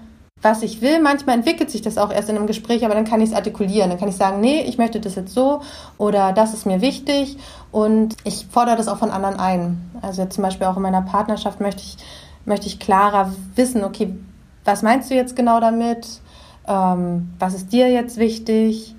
was 0.41 0.63
ich 0.63 0.81
will. 0.81 1.01
Manchmal 1.01 1.35
entwickelt 1.35 1.69
sich 1.69 1.81
das 1.81 1.97
auch 1.97 2.11
erst 2.11 2.29
in 2.29 2.37
einem 2.37 2.47
Gespräch, 2.47 2.83
aber 2.85 2.95
dann 2.95 3.05
kann 3.05 3.21
ich 3.21 3.29
es 3.29 3.35
artikulieren. 3.35 3.89
Dann 3.89 3.99
kann 3.99 4.09
ich 4.09 4.15
sagen, 4.15 4.41
nee, 4.41 4.61
ich 4.61 4.77
möchte 4.77 4.99
das 4.99 5.15
jetzt 5.15 5.33
so 5.33 5.61
oder 5.97 6.33
das 6.33 6.53
ist 6.53 6.65
mir 6.65 6.81
wichtig 6.81 7.37
und 7.71 8.15
ich 8.23 8.47
fordere 8.49 8.75
das 8.75 8.87
auch 8.87 8.97
von 8.97 9.11
anderen 9.11 9.39
ein. 9.39 9.91
Also 10.01 10.25
zum 10.25 10.43
Beispiel 10.43 10.67
auch 10.67 10.77
in 10.77 10.83
meiner 10.83 11.01
Partnerschaft 11.01 11.61
möchte 11.61 11.81
ich, 11.81 11.97
möchte 12.45 12.67
ich 12.67 12.79
klarer 12.79 13.31
wissen, 13.55 13.83
okay, 13.83 14.15
was 14.65 14.81
meinst 14.81 15.09
du 15.09 15.15
jetzt 15.15 15.35
genau 15.35 15.59
damit? 15.59 16.07
Ähm, 16.67 17.33
was 17.39 17.53
ist 17.53 17.71
dir 17.71 17.89
jetzt 17.89 18.17
wichtig? 18.17 18.95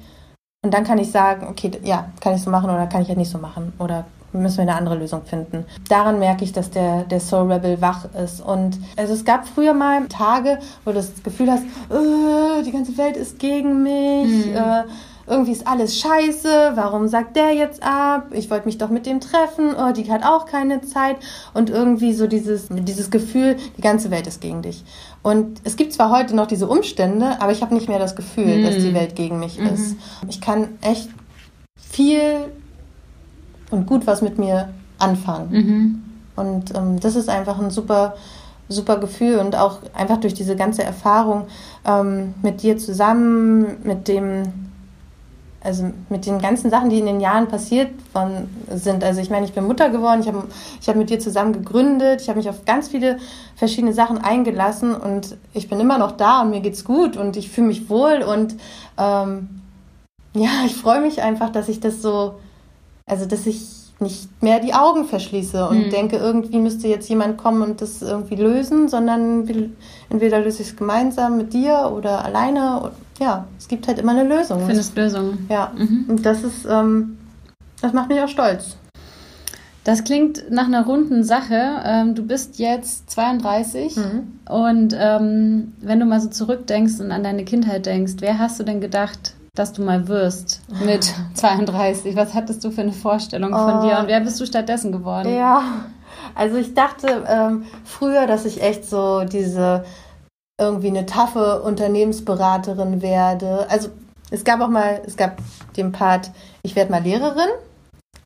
Und 0.65 0.73
dann 0.75 0.85
kann 0.85 0.99
ich 0.99 1.11
sagen, 1.11 1.49
okay, 1.49 1.73
ja, 1.83 2.07
kann 2.21 2.35
ich 2.35 2.43
so 2.43 2.51
machen 2.51 2.71
oder 2.71 2.87
kann 2.87 3.03
ich 3.03 3.09
halt 3.09 3.19
nicht 3.19 3.31
so 3.31 3.39
machen 3.39 3.73
oder 3.79 4.05
müssen 4.33 4.59
wir 4.59 4.62
eine 4.62 4.77
andere 4.77 4.97
Lösung 4.97 5.23
finden. 5.25 5.65
Daran 5.89 6.19
merke 6.19 6.45
ich, 6.45 6.53
dass 6.53 6.71
der, 6.71 7.05
der 7.05 7.21
Soul 7.21 7.53
Rebel 7.53 7.81
wach 7.81 8.07
ist. 8.15 8.41
Und 8.41 8.79
also 8.97 9.12
es 9.12 9.25
gab 9.25 9.47
früher 9.47 9.75
mal 9.75 10.07
Tage, 10.09 10.59
wo 10.85 10.91
du 10.91 10.97
das 10.97 11.23
Gefühl 11.23 11.51
hast, 11.51 11.62
äh, 11.62 12.62
die 12.65 12.73
ganze 12.73 12.97
Welt 12.99 13.17
ist 13.17 13.39
gegen 13.39 13.83
mich, 13.83 14.47
mhm. 14.47 14.57
äh, 14.57 14.85
irgendwie 15.27 15.53
ist 15.53 15.67
alles 15.67 15.99
scheiße, 15.99 16.73
warum 16.75 17.07
sagt 17.09 17.37
der 17.37 17.53
jetzt 17.53 17.83
ab? 17.83 18.27
Ich 18.33 18.51
wollte 18.51 18.67
mich 18.67 18.79
doch 18.79 18.91
mit 18.91 19.07
dem 19.07 19.21
treffen, 19.21 19.75
oh, 19.75 19.93
die 19.93 20.11
hat 20.11 20.25
auch 20.25 20.47
keine 20.47 20.83
Zeit. 20.83 21.17
Und 21.55 21.71
irgendwie 21.71 22.12
so 22.12 22.27
dieses, 22.27 22.67
dieses 22.71 23.11
Gefühl, 23.11 23.57
die 23.77 23.83
ganze 23.83 24.11
Welt 24.11 24.27
ist 24.27 24.41
gegen 24.41 24.62
dich. 24.62 24.85
Und 25.23 25.61
es 25.65 25.77
gibt 25.77 25.93
zwar 25.93 26.11
heute 26.11 26.35
noch 26.35 26.47
diese 26.47 26.67
Umstände, 26.67 27.41
aber 27.41 27.53
ich 27.53 27.62
habe 27.62 27.75
nicht 27.75 27.89
mehr 27.89 28.01
das 28.01 28.17
Gefühl, 28.17 28.59
mhm. 28.59 28.65
dass 28.65 28.77
die 28.77 28.95
Welt 28.95 29.15
gegen 29.15 29.39
mich 29.39 29.59
mhm. 29.59 29.67
ist. 29.67 29.97
Ich 30.29 30.41
kann 30.41 30.71
echt 30.81 31.09
viel 31.77 32.51
und 33.73 33.87
gut 33.87 34.07
was 34.07 34.23
mit 34.23 34.38
mir 34.38 34.69
anfangen. 34.99 35.50
Mhm. 35.50 36.02
Und 36.37 36.75
ähm, 36.75 37.00
das 37.00 37.17
ist 37.17 37.29
einfach 37.29 37.59
ein 37.59 37.71
super, 37.71 38.14
super 38.69 38.99
Gefühl 38.99 39.38
und 39.38 39.57
auch 39.57 39.79
einfach 39.95 40.19
durch 40.19 40.35
diese 40.35 40.57
ganze 40.57 40.83
Erfahrung 40.83 41.47
ähm, 41.87 42.35
mit 42.43 42.62
dir 42.62 42.79
zusammen, 42.79 43.76
mit 43.85 44.09
dem, 44.09 44.45
also 45.62 45.91
mit 46.09 46.26
den 46.26 46.41
ganzen 46.41 46.71
Sachen, 46.71 46.88
die 46.88 46.99
in 46.99 47.07
den 47.07 47.21
Jahren 47.21 47.49
passiert 47.49 47.91
von, 48.12 48.49
sind. 48.75 49.05
Also 49.05 49.21
ich 49.21 49.31
meine, 49.31 49.45
ich 49.45 49.52
bin 49.52 49.64
Mutter 49.64 49.91
geworden, 49.91 50.21
ich 50.21 50.29
habe 50.29 50.45
ich 50.81 50.88
hab 50.88 50.97
mit 50.97 51.11
dir 51.11 51.19
zusammen 51.19 51.52
gegründet, 51.52 52.23
ich 52.23 52.29
habe 52.29 52.38
mich 52.38 52.49
auf 52.49 52.64
ganz 52.64 52.88
viele 52.88 53.19
verschiedene 53.57 53.93
Sachen 53.93 54.19
eingelassen 54.19 54.95
und 54.95 55.37
ich 55.52 55.69
bin 55.69 55.79
immer 55.79 55.99
noch 55.99 56.12
da 56.12 56.43
und 56.43 56.50
mir 56.50 56.61
geht's 56.61 56.85
gut 56.85 57.17
und 57.17 57.37
ich 57.37 57.50
fühle 57.50 57.67
mich 57.69 57.91
wohl 57.91 58.23
und 58.23 58.57
ähm, 58.99 59.61
ja, 60.35 60.49
ich 60.64 60.75
freue 60.75 61.02
mich 61.02 61.21
einfach, 61.21 61.50
dass 61.50 61.69
ich 61.69 61.81
das 61.81 62.00
so 62.00 62.37
also, 63.06 63.26
dass 63.26 63.47
ich 63.47 63.82
nicht 64.02 64.42
mehr 64.42 64.61
die 64.61 64.75
Augen 64.75 65.04
verschließe 65.04 65.68
und 65.68 65.87
mhm. 65.87 65.90
denke, 65.90 66.16
irgendwie 66.16 66.59
müsste 66.59 66.88
jetzt 66.88 67.09
jemand 67.09 67.38
kommen 67.38 67.62
und 67.62 67.80
das 67.80 68.02
irgendwie 68.02 68.35
lösen, 68.35 68.88
sondern 68.88 69.49
entweder 70.11 70.40
löse 70.40 70.62
ich 70.62 70.71
es 70.71 70.76
gemeinsam 70.76 71.37
mit 71.37 71.52
dir 71.52 71.92
oder 71.97 72.25
alleine. 72.25 72.90
Ja, 73.21 73.47
es 73.59 73.68
gibt 73.68 73.87
halt 73.87 73.99
immer 73.99 74.12
eine 74.12 74.25
Lösung. 74.25 74.59
Du 74.61 74.66
findest 74.66 74.97
Lösungen. 74.97 75.47
Ja, 75.49 75.73
mhm. 75.76 76.06
und 76.09 76.26
das 76.26 76.42
ist, 76.42 76.66
ähm, 76.68 77.16
das 77.80 77.92
macht 77.92 78.09
mich 78.09 78.21
auch 78.21 78.28
stolz. 78.28 78.76
Das 79.85 80.04
klingt 80.04 80.44
nach 80.50 80.66
einer 80.66 80.85
runden 80.85 81.25
Sache. 81.25 81.82
Ähm, 81.85 82.14
du 82.14 82.23
bist 82.23 82.59
jetzt 82.59 83.11
32 83.11 83.97
mhm. 83.97 84.32
und 84.49 84.97
ähm, 84.97 85.73
wenn 85.80 85.99
du 85.99 86.06
mal 86.06 86.21
so 86.21 86.28
zurückdenkst 86.28 87.00
und 87.00 87.11
an 87.11 87.25
deine 87.25 87.44
Kindheit 87.44 87.87
denkst, 87.87 88.14
wer 88.21 88.38
hast 88.38 88.61
du 88.61 88.64
denn 88.64 88.80
gedacht, 88.80 89.35
dass 89.54 89.73
du 89.75 89.82
mal 89.82 90.09
wirst 90.09 90.62
mit 90.85 91.12
32? 91.35 92.16
Was 92.16 92.32
hattest 92.35 92.64
du 92.64 92.71
für 92.71 92.80
eine 92.80 92.92
Vorstellung 92.92 93.50
von 93.50 93.78
Oh. 93.78 93.82
dir 93.82 93.99
und 93.99 94.09
wer 94.09 94.21
bist 94.21 94.40
du 94.40 94.47
stattdessen 94.47 94.92
geworden? 94.92 95.35
Ja, 95.35 95.62
also 96.35 96.56
ich 96.56 96.73
dachte 96.75 97.25
ähm, 97.28 97.64
früher, 97.85 98.26
dass 98.26 98.44
ich 98.47 98.62
echt 98.62 98.88
so 98.88 99.25
diese 99.25 99.85
irgendwie 100.59 100.88
eine 100.88 101.04
taffe 101.06 101.62
Unternehmensberaterin 101.62 103.02
werde. 103.02 103.66
Also 103.68 103.88
es 104.30 104.44
gab 104.44 104.61
auch 104.62 104.68
mal, 104.68 105.02
es 105.06 105.16
gab 105.16 105.38
den 105.76 105.92
Part, 105.92 106.30
ich 106.62 106.75
werde 106.76 106.90
mal 106.90 107.02
Lehrerin. 107.02 107.49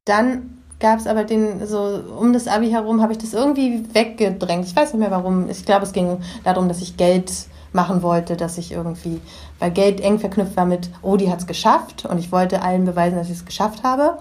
Dann 0.05 0.59
gab 0.79 0.99
es 1.01 1.07
aber 1.09 1.25
den, 1.25 1.67
so 1.67 2.01
um 2.19 2.33
das 2.35 2.47
Abi 2.47 2.71
herum 2.71 3.01
habe 3.03 3.13
ich 3.13 3.19
das 3.19 3.33
irgendwie 3.33 3.85
weggedrängt. 3.95 4.67
Ich 4.67 4.77
weiß 4.77 4.93
nicht 4.93 5.01
mehr 5.01 5.11
warum. 5.11 5.49
Ich 5.51 5.65
glaube, 5.65 5.85
es 5.85 5.93
ging 5.93 6.19
darum, 6.45 6.69
dass 6.69 6.83
ich 6.83 6.97
Geld 6.97 7.33
machen 7.77 8.03
wollte, 8.03 8.37
dass 8.37 8.59
ich 8.59 8.73
irgendwie, 8.73 9.21
weil 9.61 9.71
Geld 9.71 10.01
eng 10.01 10.19
verknüpft 10.19 10.57
war 10.57 10.65
mit, 10.65 10.91
oh, 11.03 11.17
die 11.17 11.31
hat 11.31 11.39
es 11.39 11.47
geschafft 11.47 12.05
und 12.05 12.19
ich 12.19 12.33
wollte 12.33 12.63
allen 12.63 12.85
beweisen, 12.85 13.17
dass 13.17 13.29
ich 13.29 13.37
es 13.37 13.45
geschafft 13.45 13.85
habe. 13.85 14.19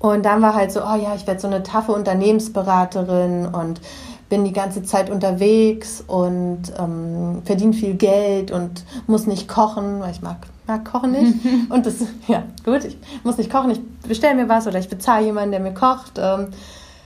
Und 0.00 0.24
dann 0.24 0.42
war 0.42 0.54
halt 0.54 0.72
so, 0.72 0.80
oh 0.80 0.96
ja, 0.96 1.14
ich 1.14 1.26
werde 1.26 1.40
so 1.40 1.46
eine 1.46 1.62
taffe 1.62 1.92
Unternehmensberaterin 1.92 3.46
und 3.46 3.80
bin 4.28 4.44
die 4.44 4.52
ganze 4.52 4.82
Zeit 4.82 5.08
unterwegs 5.08 6.02
und 6.06 6.62
ähm, 6.78 7.42
verdiene 7.44 7.72
viel 7.72 7.94
Geld 7.94 8.50
und 8.50 8.84
muss 9.06 9.26
nicht 9.26 9.46
kochen, 9.48 10.00
weil 10.00 10.10
ich 10.10 10.20
mag, 10.20 10.38
mag 10.66 10.84
Kochen 10.84 11.12
nicht. 11.12 11.34
und 11.70 11.86
das, 11.86 11.94
ja, 12.26 12.42
gut, 12.64 12.84
ich 12.84 12.98
muss 13.22 13.38
nicht 13.38 13.50
kochen, 13.50 13.70
ich 13.70 13.80
bestelle 14.08 14.34
mir 14.34 14.48
was 14.48 14.66
oder 14.66 14.78
ich 14.78 14.88
bezahle 14.88 15.24
jemanden, 15.24 15.52
der 15.52 15.60
mir 15.60 15.74
kocht. 15.74 16.18
Ähm, 16.18 16.48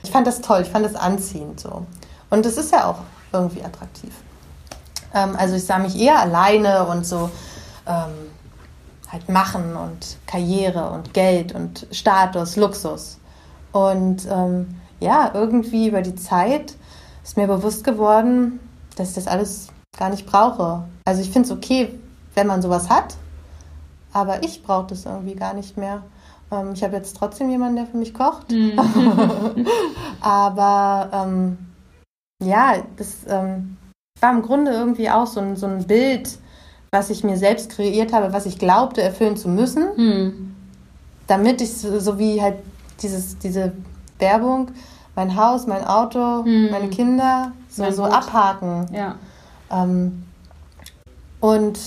ich 0.03 0.09
fand 0.09 0.25
das 0.25 0.41
toll, 0.41 0.61
ich 0.63 0.69
fand 0.69 0.83
das 0.83 0.95
anziehend 0.95 1.59
so. 1.59 1.85
Und 2.31 2.45
das 2.45 2.57
ist 2.57 2.71
ja 2.71 2.89
auch 2.89 2.99
irgendwie 3.31 3.63
attraktiv. 3.63 4.11
Ähm, 5.13 5.35
also 5.37 5.55
ich 5.55 5.65
sah 5.65 5.79
mich 5.79 5.99
eher 5.99 6.19
alleine 6.19 6.85
und 6.85 7.05
so 7.05 7.29
ähm, 7.87 8.31
halt 9.11 9.29
machen 9.29 9.75
und 9.75 10.17
Karriere 10.25 10.89
und 10.91 11.13
Geld 11.13 11.53
und 11.53 11.87
Status, 11.91 12.55
Luxus. 12.55 13.19
Und 13.71 14.27
ähm, 14.29 14.75
ja, 14.99 15.31
irgendwie 15.33 15.87
über 15.87 16.01
die 16.01 16.15
Zeit 16.15 16.75
ist 17.23 17.37
mir 17.37 17.47
bewusst 17.47 17.83
geworden, 17.83 18.59
dass 18.95 19.09
ich 19.09 19.15
das 19.15 19.27
alles 19.27 19.67
gar 19.97 20.09
nicht 20.09 20.25
brauche. 20.25 20.83
Also 21.05 21.21
ich 21.21 21.29
finde 21.29 21.47
es 21.47 21.55
okay, 21.55 21.99
wenn 22.35 22.47
man 22.47 22.61
sowas 22.61 22.89
hat, 22.89 23.15
aber 24.13 24.43
ich 24.43 24.63
brauche 24.63 24.87
das 24.87 25.05
irgendwie 25.05 25.35
gar 25.35 25.53
nicht 25.53 25.77
mehr. 25.77 26.03
Ähm, 26.51 26.71
ich 26.73 26.83
habe 26.83 26.95
jetzt 26.95 27.17
trotzdem 27.17 27.49
jemanden, 27.49 27.77
der 27.77 27.87
für 27.87 27.97
mich 27.97 28.13
kocht. 28.13 28.47
aber 30.21 31.09
ähm, 31.13 31.57
ja, 32.41 32.75
das 32.97 33.17
ähm, 33.27 33.77
war 34.21 34.31
im 34.31 34.41
Grunde 34.41 34.71
irgendwie 34.71 35.09
auch 35.09 35.27
so 35.27 35.39
ein, 35.39 35.55
so 35.55 35.65
ein 35.65 35.85
Bild, 35.85 36.37
was 36.91 37.09
ich 37.09 37.23
mir 37.23 37.37
selbst 37.37 37.71
kreiert 37.71 38.13
habe, 38.13 38.33
was 38.33 38.45
ich 38.45 38.59
glaubte 38.59 39.01
erfüllen 39.01 39.37
zu 39.37 39.49
müssen, 39.49 39.87
Hm. 39.95 40.55
damit 41.27 41.61
ich 41.61 41.73
so, 41.73 41.99
so 41.99 42.19
wie 42.19 42.41
halt 42.41 42.55
dieses, 43.01 43.37
diese 43.39 43.71
Werbung, 44.19 44.69
mein 45.15 45.35
Haus, 45.35 45.67
mein 45.67 45.85
Auto, 45.85 46.43
Hm. 46.45 46.69
meine 46.71 46.89
Kinder, 46.89 47.51
so, 47.69 47.83
Mein 47.83 47.93
so 47.93 48.03
abhaken. 48.03 48.87
Ja. 48.93 49.15
Ähm, 49.71 50.23
und 51.39 51.79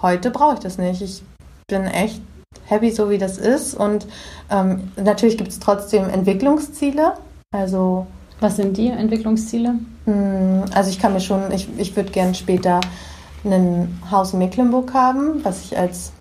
heute 0.00 0.30
brauche 0.30 0.54
ich 0.54 0.60
das 0.60 0.78
nicht. 0.78 1.02
Ich 1.02 1.22
bin 1.68 1.84
echt 1.84 2.22
happy, 2.66 2.90
so 2.92 3.10
wie 3.10 3.18
das 3.18 3.38
ist. 3.38 3.74
Und 3.74 4.06
ähm, 4.50 4.92
natürlich 4.96 5.36
gibt 5.36 5.50
es 5.50 5.58
trotzdem 5.58 6.08
Entwicklungsziele. 6.08 7.14
Also 7.52 8.06
Was 8.40 8.56
sind 8.56 8.76
die 8.76 8.88
Entwicklungsziele? 8.88 9.74
Mm, 10.08 10.64
Also 10.74 10.90
ich 10.90 10.98
kann 10.98 11.12
mir 11.12 11.20
schon, 11.20 11.50
ich, 11.52 11.68
ich 11.78 11.94
würde 11.96 12.10
gern 12.10 12.34
später 12.34 12.80
ein 13.44 14.00
Haus 14.10 14.32
in 14.32 14.38
Mecklenburg 14.40 14.92
haben, 14.94 15.44
was 15.44 15.64
ich 15.66 15.78
als 15.78 16.12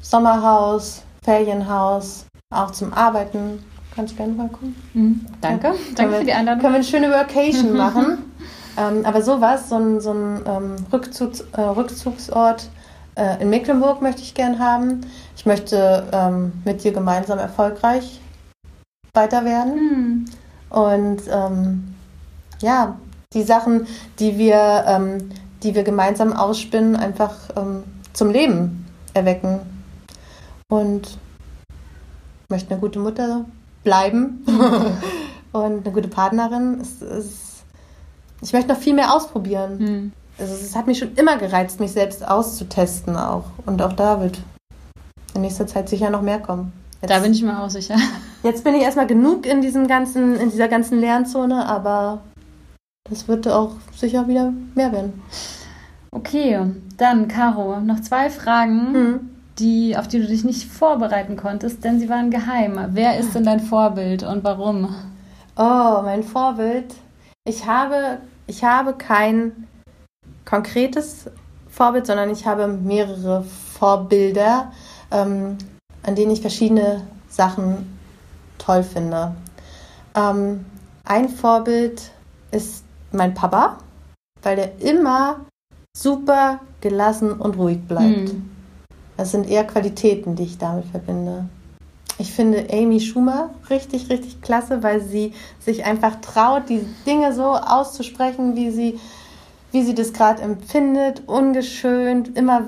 Sommerhaus, 0.00 1.02
Ferienhaus, 1.24 2.26
auch 2.52 2.70
zum 2.70 2.92
Arbeiten, 2.92 3.62
kannst 3.94 4.16
gerne 4.16 4.32
mal 4.32 4.48
kommen. 4.48 4.74
Hm. 4.92 5.26
Danke. 5.40 5.68
Können 5.70 5.78
Danke 5.96 6.12
wir- 6.12 6.18
für 6.20 6.24
die 6.24 6.32
Einladung. 6.32 6.60
Können 6.62 6.74
wir 6.74 6.78
eine 6.78 6.84
schöne 6.84 7.10
Workation 7.10 7.76
machen. 7.76 8.18
ähm, 8.76 9.04
aber 9.04 9.22
sowas, 9.22 9.68
so 9.68 9.76
ein, 9.76 10.00
so 10.00 10.12
ein 10.12 10.40
ähm, 10.46 10.76
Rückzugs, 10.92 11.40
äh, 11.56 11.60
Rückzugsort 11.60 12.68
äh, 13.16 13.42
in 13.42 13.50
Mecklenburg 13.50 14.00
möchte 14.02 14.22
ich 14.22 14.34
gern 14.34 14.58
haben. 14.58 15.00
Ich 15.36 15.44
möchte 15.46 16.06
ähm, 16.12 16.52
mit 16.64 16.82
dir 16.84 16.92
gemeinsam 16.92 17.38
erfolgreich 17.38 18.20
weiter 19.14 19.44
werden. 19.44 19.72
Hm. 19.74 20.24
Und 20.70 21.22
ähm, 21.30 21.94
ja, 22.60 22.96
die 23.32 23.44
Sachen, 23.44 23.86
die 24.18 24.38
wir, 24.38 24.84
ähm, 24.88 25.30
die 25.62 25.76
wir 25.76 25.84
gemeinsam 25.84 26.32
ausspinnen, 26.32 26.96
einfach 26.96 27.36
ähm, 27.56 27.84
zum 28.12 28.30
Leben 28.30 28.86
erwecken. 29.14 29.60
Und 30.68 31.18
möchte 32.48 32.72
eine 32.72 32.80
gute 32.80 32.98
Mutter 32.98 33.44
bleiben 33.84 34.44
und 35.52 35.62
eine 35.62 35.92
gute 35.92 36.08
Partnerin. 36.08 36.80
Es, 36.80 37.00
es, 37.02 37.62
ich 38.40 38.52
möchte 38.52 38.72
noch 38.72 38.80
viel 38.80 38.94
mehr 38.94 39.14
ausprobieren. 39.14 39.78
Hm. 39.78 40.12
Also 40.38 40.54
es 40.54 40.74
hat 40.74 40.88
mich 40.88 40.98
schon 40.98 41.14
immer 41.14 41.36
gereizt, 41.36 41.78
mich 41.78 41.92
selbst 41.92 42.26
auszutesten 42.26 43.16
auch. 43.16 43.44
Und 43.64 43.80
auch 43.80 43.92
da 43.92 44.20
wird 44.20 44.40
in 45.34 45.42
nächster 45.42 45.68
Zeit 45.68 45.88
sicher 45.88 46.10
noch 46.10 46.22
mehr 46.22 46.40
kommen. 46.40 46.72
Jetzt, 47.00 47.10
Da 47.10 47.20
bin 47.20 47.32
ich 47.32 47.42
mir 47.42 47.62
auch 47.62 47.70
sicher. 47.70 47.96
jetzt 48.42 48.64
bin 48.64 48.74
ich 48.74 48.82
erstmal 48.82 49.06
genug 49.06 49.46
in 49.46 49.60
diesem 49.60 49.86
ganzen, 49.86 50.34
in 50.36 50.50
dieser 50.50 50.66
ganzen 50.66 50.98
Lernzone, 50.98 51.66
aber 51.66 52.22
das 53.10 53.28
wird 53.28 53.46
auch 53.48 53.72
sicher 53.94 54.26
wieder 54.28 54.52
mehr 54.74 54.92
werden. 54.92 55.22
Okay, 56.12 56.58
dann 56.96 57.28
Caro, 57.28 57.80
noch 57.80 58.00
zwei 58.00 58.30
Fragen, 58.30 58.92
Mhm. 58.92 59.20
die, 59.58 59.96
auf 59.96 60.08
die 60.08 60.20
du 60.20 60.26
dich 60.26 60.44
nicht 60.44 60.70
vorbereiten 60.70 61.36
konntest, 61.36 61.84
denn 61.84 62.00
sie 62.00 62.08
waren 62.08 62.30
geheim. 62.30 62.78
Wer 62.92 63.18
ist 63.18 63.34
denn 63.34 63.44
dein 63.44 63.60
Vorbild 63.60 64.22
und 64.22 64.42
warum? 64.42 64.94
Oh, 65.56 66.00
mein 66.02 66.22
Vorbild. 66.22 66.94
Ich 67.44 67.66
habe, 67.66 68.18
ich 68.46 68.64
habe 68.64 68.94
kein 68.94 69.66
konkretes 70.44 71.26
Vorbild, 71.68 72.06
sondern 72.06 72.30
ich 72.30 72.46
habe 72.46 72.66
mehrere 72.66 73.44
Vorbilder, 73.44 74.72
ähm, 75.10 75.58
an 76.02 76.14
denen 76.14 76.30
ich 76.32 76.40
verschiedene 76.40 77.02
Sachen 77.28 77.98
toll 78.58 78.82
finde. 78.82 79.34
Ähm, 80.14 80.64
ein 81.04 81.28
Vorbild 81.28 82.10
ist 82.50 82.84
mein 83.12 83.34
Papa, 83.34 83.78
weil 84.42 84.56
der 84.56 84.80
immer 84.80 85.40
super 85.96 86.60
gelassen 86.80 87.32
und 87.32 87.56
ruhig 87.56 87.80
bleibt. 87.86 88.30
Hm. 88.30 88.50
Das 89.16 89.32
sind 89.32 89.48
eher 89.48 89.64
Qualitäten, 89.64 90.34
die 90.34 90.44
ich 90.44 90.58
damit 90.58 90.86
verbinde. 90.86 91.44
Ich 92.18 92.32
finde 92.32 92.66
Amy 92.70 93.00
Schumer 93.00 93.50
richtig, 93.70 94.10
richtig 94.10 94.42
klasse, 94.42 94.82
weil 94.82 95.00
sie 95.00 95.32
sich 95.58 95.84
einfach 95.84 96.16
traut, 96.20 96.68
die 96.68 96.84
Dinge 97.06 97.32
so 97.32 97.54
auszusprechen, 97.54 98.56
wie 98.56 98.70
sie, 98.70 99.00
wie 99.72 99.82
sie 99.82 99.94
das 99.94 100.12
gerade 100.12 100.42
empfindet, 100.42 101.22
ungeschönt, 101.26 102.36
immer, 102.36 102.62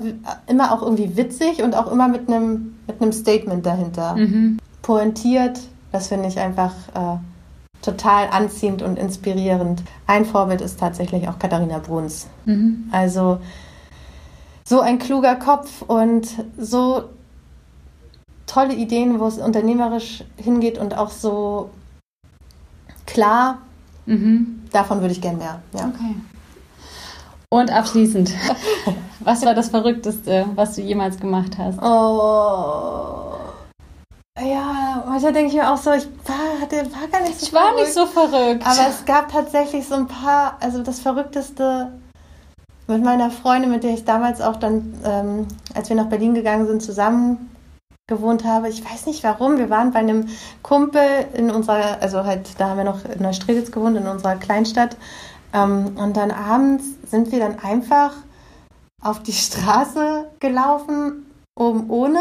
immer 0.47 0.71
auch 0.71 0.81
irgendwie 0.81 1.15
witzig 1.17 1.61
und 1.61 1.75
auch 1.75 1.91
immer 1.91 2.07
mit 2.07 2.27
einem, 2.27 2.75
mit 2.87 2.99
einem 3.01 3.13
Statement 3.13 3.63
dahinter. 3.65 4.15
Mhm. 4.15 4.57
Pointiert, 4.81 5.59
das 5.91 6.07
finde 6.07 6.29
ich 6.29 6.39
einfach 6.39 6.73
äh, 6.95 7.17
total 7.83 8.29
anziehend 8.29 8.81
und 8.81 8.97
inspirierend. 8.97 9.83
Ein 10.07 10.25
Vorbild 10.25 10.61
ist 10.61 10.79
tatsächlich 10.79 11.27
auch 11.27 11.37
Katharina 11.37 11.77
Bruns. 11.77 12.27
Mhm. 12.45 12.89
Also 12.91 13.39
so 14.65 14.79
ein 14.79 14.97
kluger 14.97 15.35
Kopf 15.35 15.83
und 15.83 16.27
so 16.57 17.03
tolle 18.47 18.73
Ideen, 18.73 19.19
wo 19.19 19.27
es 19.27 19.37
unternehmerisch 19.37 20.23
hingeht 20.37 20.77
und 20.77 20.97
auch 20.97 21.11
so 21.11 21.69
klar. 23.05 23.59
Mhm. 24.05 24.61
Davon 24.71 25.01
würde 25.01 25.13
ich 25.13 25.21
gerne 25.21 25.37
mehr. 25.37 25.61
Ja. 25.73 25.87
Okay. 25.87 26.15
Und 27.49 27.71
abschließend, 27.71 28.31
was 29.19 29.45
war 29.45 29.53
das 29.53 29.69
Verrückteste, 29.69 30.45
was 30.55 30.75
du 30.75 30.81
jemals 30.81 31.19
gemacht 31.19 31.57
hast? 31.57 31.79
Oh. 31.81 33.42
Ja, 34.41 35.03
manchmal 35.07 35.31
denke 35.33 35.49
ich 35.49 35.53
mir 35.53 35.71
auch 35.71 35.77
so, 35.77 35.91
ich 35.91 36.07
war, 36.25 36.59
hatte, 36.61 36.77
war 36.91 37.07
gar 37.11 37.21
nicht 37.21 37.39
so 37.39 37.45
Ich 37.45 37.53
war 37.53 37.67
verrückt. 37.67 37.81
nicht 37.81 37.93
so 37.93 38.05
verrückt. 38.07 38.65
Aber 38.65 38.89
es 38.89 39.05
gab 39.05 39.31
tatsächlich 39.31 39.87
so 39.87 39.95
ein 39.95 40.07
paar, 40.07 40.57
also 40.59 40.81
das 40.81 40.99
Verrückteste 40.99 41.91
mit 42.87 43.03
meiner 43.03 43.29
Freundin, 43.29 43.69
mit 43.71 43.83
der 43.83 43.91
ich 43.93 44.05
damals 44.05 44.41
auch 44.41 44.55
dann, 44.55 44.99
ähm, 45.05 45.47
als 45.75 45.89
wir 45.89 45.95
nach 45.95 46.07
Berlin 46.07 46.33
gegangen 46.33 46.65
sind, 46.65 46.81
zusammen 46.81 47.51
gewohnt 48.07 48.43
habe. 48.43 48.69
Ich 48.69 48.83
weiß 48.83 49.05
nicht 49.05 49.23
warum. 49.23 49.57
Wir 49.57 49.69
waren 49.69 49.91
bei 49.91 49.99
einem 49.99 50.27
Kumpel 50.63 51.27
in 51.33 51.51
unserer, 51.51 52.01
also 52.01 52.25
halt, 52.25 52.59
da 52.59 52.69
haben 52.69 52.77
wir 52.77 52.83
noch 52.83 53.05
in 53.05 53.21
Neustrelitz 53.21 53.71
gewohnt, 53.71 53.95
in 53.97 54.07
unserer 54.07 54.35
Kleinstadt. 54.35 54.97
Ähm, 55.53 55.95
und 55.95 56.17
dann 56.17 56.31
abends 56.31 56.83
sind 57.09 57.31
wir 57.31 57.39
dann 57.39 57.59
einfach 57.59 58.13
auf 59.01 59.21
die 59.21 59.31
Straße 59.33 60.25
gelaufen, 60.39 61.31
oben 61.55 61.89
ohne 61.89 62.19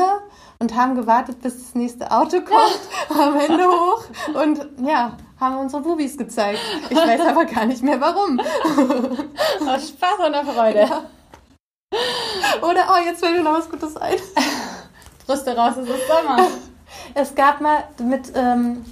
und 0.62 0.77
haben 0.77 0.94
gewartet, 0.94 1.42
bis 1.42 1.59
das 1.59 1.75
nächste 1.75 2.12
Auto 2.12 2.40
kommt, 2.40 2.81
am 3.20 3.37
Ende 3.37 3.64
hoch 3.64 4.05
und 4.40 4.64
ja, 4.87 5.16
haben 5.40 5.59
unsere 5.59 5.83
Bubis 5.83 6.16
gezeigt. 6.16 6.61
Ich 6.88 6.96
weiß 6.96 7.20
aber 7.22 7.44
gar 7.46 7.66
nicht 7.66 7.83
mehr 7.83 8.01
warum. 8.01 8.40
Aus 9.68 9.88
Spaß 9.88 10.25
und 10.25 10.33
der 10.33 10.44
Freude. 10.44 10.88
Oder, 12.62 12.87
oh, 12.92 13.05
jetzt 13.05 13.18
fällt 13.18 13.37
mir 13.37 13.42
noch 13.42 13.59
was 13.59 13.68
Gutes 13.68 13.96
ein. 13.96 14.14
Brüste 15.27 15.57
raus, 15.57 15.75
es 15.77 15.88
ist 15.88 16.07
Sommer. 16.07 16.46
Es 17.14 17.35
gab 17.35 17.61
mal 17.61 17.83
mit 17.98 18.33
ähm, 18.37 18.85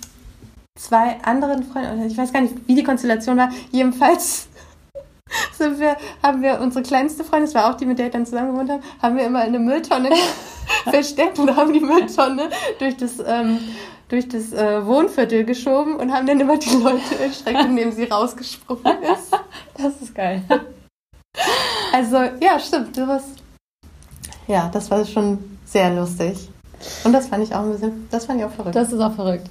zwei 0.76 1.18
anderen 1.22 1.62
Freunden, 1.62 2.04
ich 2.04 2.18
weiß 2.18 2.32
gar 2.32 2.40
nicht, 2.40 2.66
wie 2.66 2.74
die 2.74 2.84
Konstellation 2.84 3.36
war, 3.36 3.50
jedenfalls 3.70 4.48
sind 5.52 5.78
wir, 5.80 5.96
haben 6.22 6.42
wir 6.42 6.60
unsere 6.60 6.82
kleinste 6.82 7.24
Freundin, 7.24 7.46
das 7.46 7.54
war 7.54 7.70
auch 7.70 7.76
die, 7.76 7.86
mit 7.86 7.98
der 7.98 8.06
ich 8.06 8.12
dann 8.12 8.26
zusammen 8.26 8.52
gewohnt 8.52 8.70
habe, 8.70 8.82
haben 9.02 9.16
wir 9.16 9.24
immer 9.24 9.42
in 9.42 9.54
eine 9.54 9.58
Mülltonne 9.58 10.10
versteckt 10.84 11.38
und 11.38 11.54
haben 11.56 11.72
die 11.72 11.80
Mülltonne 11.80 12.50
durch 12.78 12.96
das, 12.96 13.18
ähm, 13.24 13.58
durch 14.08 14.28
das 14.28 14.52
äh, 14.52 14.84
Wohnviertel 14.84 15.44
geschoben 15.44 15.96
und 15.96 16.12
haben 16.12 16.26
dann 16.26 16.40
immer 16.40 16.58
die 16.58 16.76
Leute 16.76 17.18
erschreckt, 17.20 17.64
indem 17.64 17.92
sie 17.92 18.04
rausgesprungen 18.04 19.02
ist. 19.02 19.32
Das 19.76 20.02
ist 20.02 20.14
geil. 20.14 20.42
Also, 21.90 22.16
ja, 22.16 22.58
stimmt, 22.58 22.94
sowas. 22.94 23.22
Ja, 24.46 24.68
das 24.70 24.90
war 24.90 25.06
schon 25.06 25.58
sehr 25.64 25.94
lustig. 25.94 26.50
Und 27.04 27.12
das 27.12 27.28
fand 27.28 27.44
ich 27.44 27.54
auch 27.54 27.62
ein 27.62 27.72
bisschen, 27.72 28.08
das 28.10 28.26
fand 28.26 28.40
ich 28.40 28.44
auch 28.44 28.50
verrückt. 28.50 28.76
Das 28.76 28.92
ist 28.92 29.00
auch 29.00 29.14
verrückt. 29.14 29.48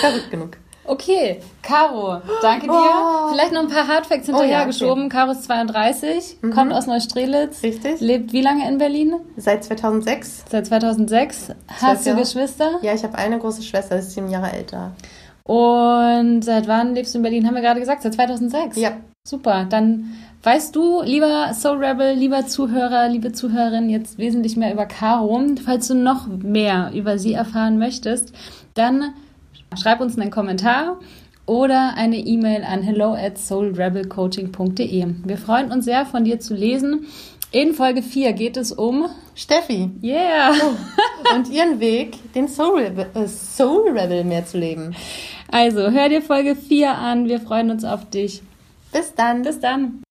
verrückt 0.00 0.30
genug. 0.30 0.58
Okay, 0.88 1.40
Caro, 1.62 2.20
danke 2.40 2.66
dir. 2.66 2.72
Oh. 2.72 3.28
Vielleicht 3.32 3.52
noch 3.52 3.60
ein 3.60 3.68
paar 3.68 3.86
Hardfacts 3.86 4.26
hinterhergeschoben. 4.26 5.04
Oh, 5.04 5.06
ja, 5.06 5.08
Caro 5.10 5.32
ist 5.32 5.44
32, 5.44 6.38
Mhm. 6.40 6.50
kommt 6.52 6.72
aus 6.72 6.86
Neustrelitz, 6.86 7.62
Richtig. 7.62 8.00
lebt 8.00 8.32
wie 8.32 8.40
lange 8.40 8.66
in 8.68 8.78
Berlin? 8.78 9.14
Seit 9.36 9.64
2006. 9.64 10.44
Seit 10.50 10.66
2006. 10.66 11.52
Hast 11.80 12.06
du. 12.06 12.14
Geschwister? 12.16 12.78
Ja, 12.82 12.94
ich 12.94 13.04
habe 13.04 13.16
eine 13.18 13.38
große 13.38 13.62
Schwester, 13.62 13.96
die 13.96 14.00
ist 14.00 14.12
sieben 14.12 14.30
Jahre 14.30 14.50
älter. 14.52 14.92
Und 15.44 16.42
seit 16.42 16.68
wann 16.68 16.94
lebst 16.94 17.14
du 17.14 17.18
in 17.18 17.22
Berlin? 17.22 17.46
Haben 17.46 17.54
wir 17.54 17.62
gerade 17.62 17.80
gesagt, 17.80 18.02
seit 18.02 18.14
2006. 18.14 18.76
Ja. 18.76 18.92
Super, 19.24 19.66
dann 19.68 20.14
weißt 20.42 20.74
du, 20.74 21.02
lieber 21.02 21.52
Soul 21.52 21.84
Rebel, 21.84 22.14
lieber 22.14 22.46
Zuhörer, 22.46 23.08
liebe 23.08 23.32
Zuhörerin, 23.32 23.90
jetzt 23.90 24.16
wesentlich 24.16 24.56
mehr 24.56 24.72
über 24.72 24.86
Caro. 24.86 25.38
Falls 25.64 25.88
du 25.88 25.94
noch 25.94 26.26
mehr 26.28 26.92
über 26.94 27.18
sie 27.18 27.34
erfahren 27.34 27.78
möchtest, 27.78 28.32
dann 28.74 29.12
schreib 29.76 30.00
uns 30.00 30.18
einen 30.18 30.30
Kommentar 30.30 30.98
oder 31.46 31.94
eine 31.96 32.18
E-Mail 32.18 32.62
an 32.64 32.82
hello 32.82 33.14
at 33.14 33.38
soulrebelcoaching.de. 33.38 35.06
Wir 35.24 35.38
freuen 35.38 35.72
uns 35.72 35.84
sehr, 35.84 36.06
von 36.06 36.24
dir 36.24 36.40
zu 36.40 36.54
lesen. 36.54 37.06
In 37.50 37.72
Folge 37.72 38.02
4 38.02 38.34
geht 38.34 38.58
es 38.58 38.72
um 38.72 39.08
Steffi 39.34 39.90
Yeah! 40.02 40.52
und 41.34 41.48
ihren 41.48 41.80
Weg, 41.80 42.32
den 42.34 42.46
Soul 42.46 42.80
Rebel, 42.80 43.06
äh, 43.14 43.26
Soul 43.26 43.88
Rebel 43.90 44.24
mehr 44.24 44.44
zu 44.44 44.58
leben. 44.58 44.94
Also, 45.50 45.90
hör 45.90 46.10
dir 46.10 46.20
Folge 46.20 46.54
4 46.54 46.92
an. 46.92 47.26
Wir 47.26 47.40
freuen 47.40 47.70
uns 47.70 47.84
auf 47.84 48.10
dich. 48.10 48.42
Bis 48.92 49.14
dann. 49.14 49.42
Bis 49.42 49.60
dann. 49.60 50.02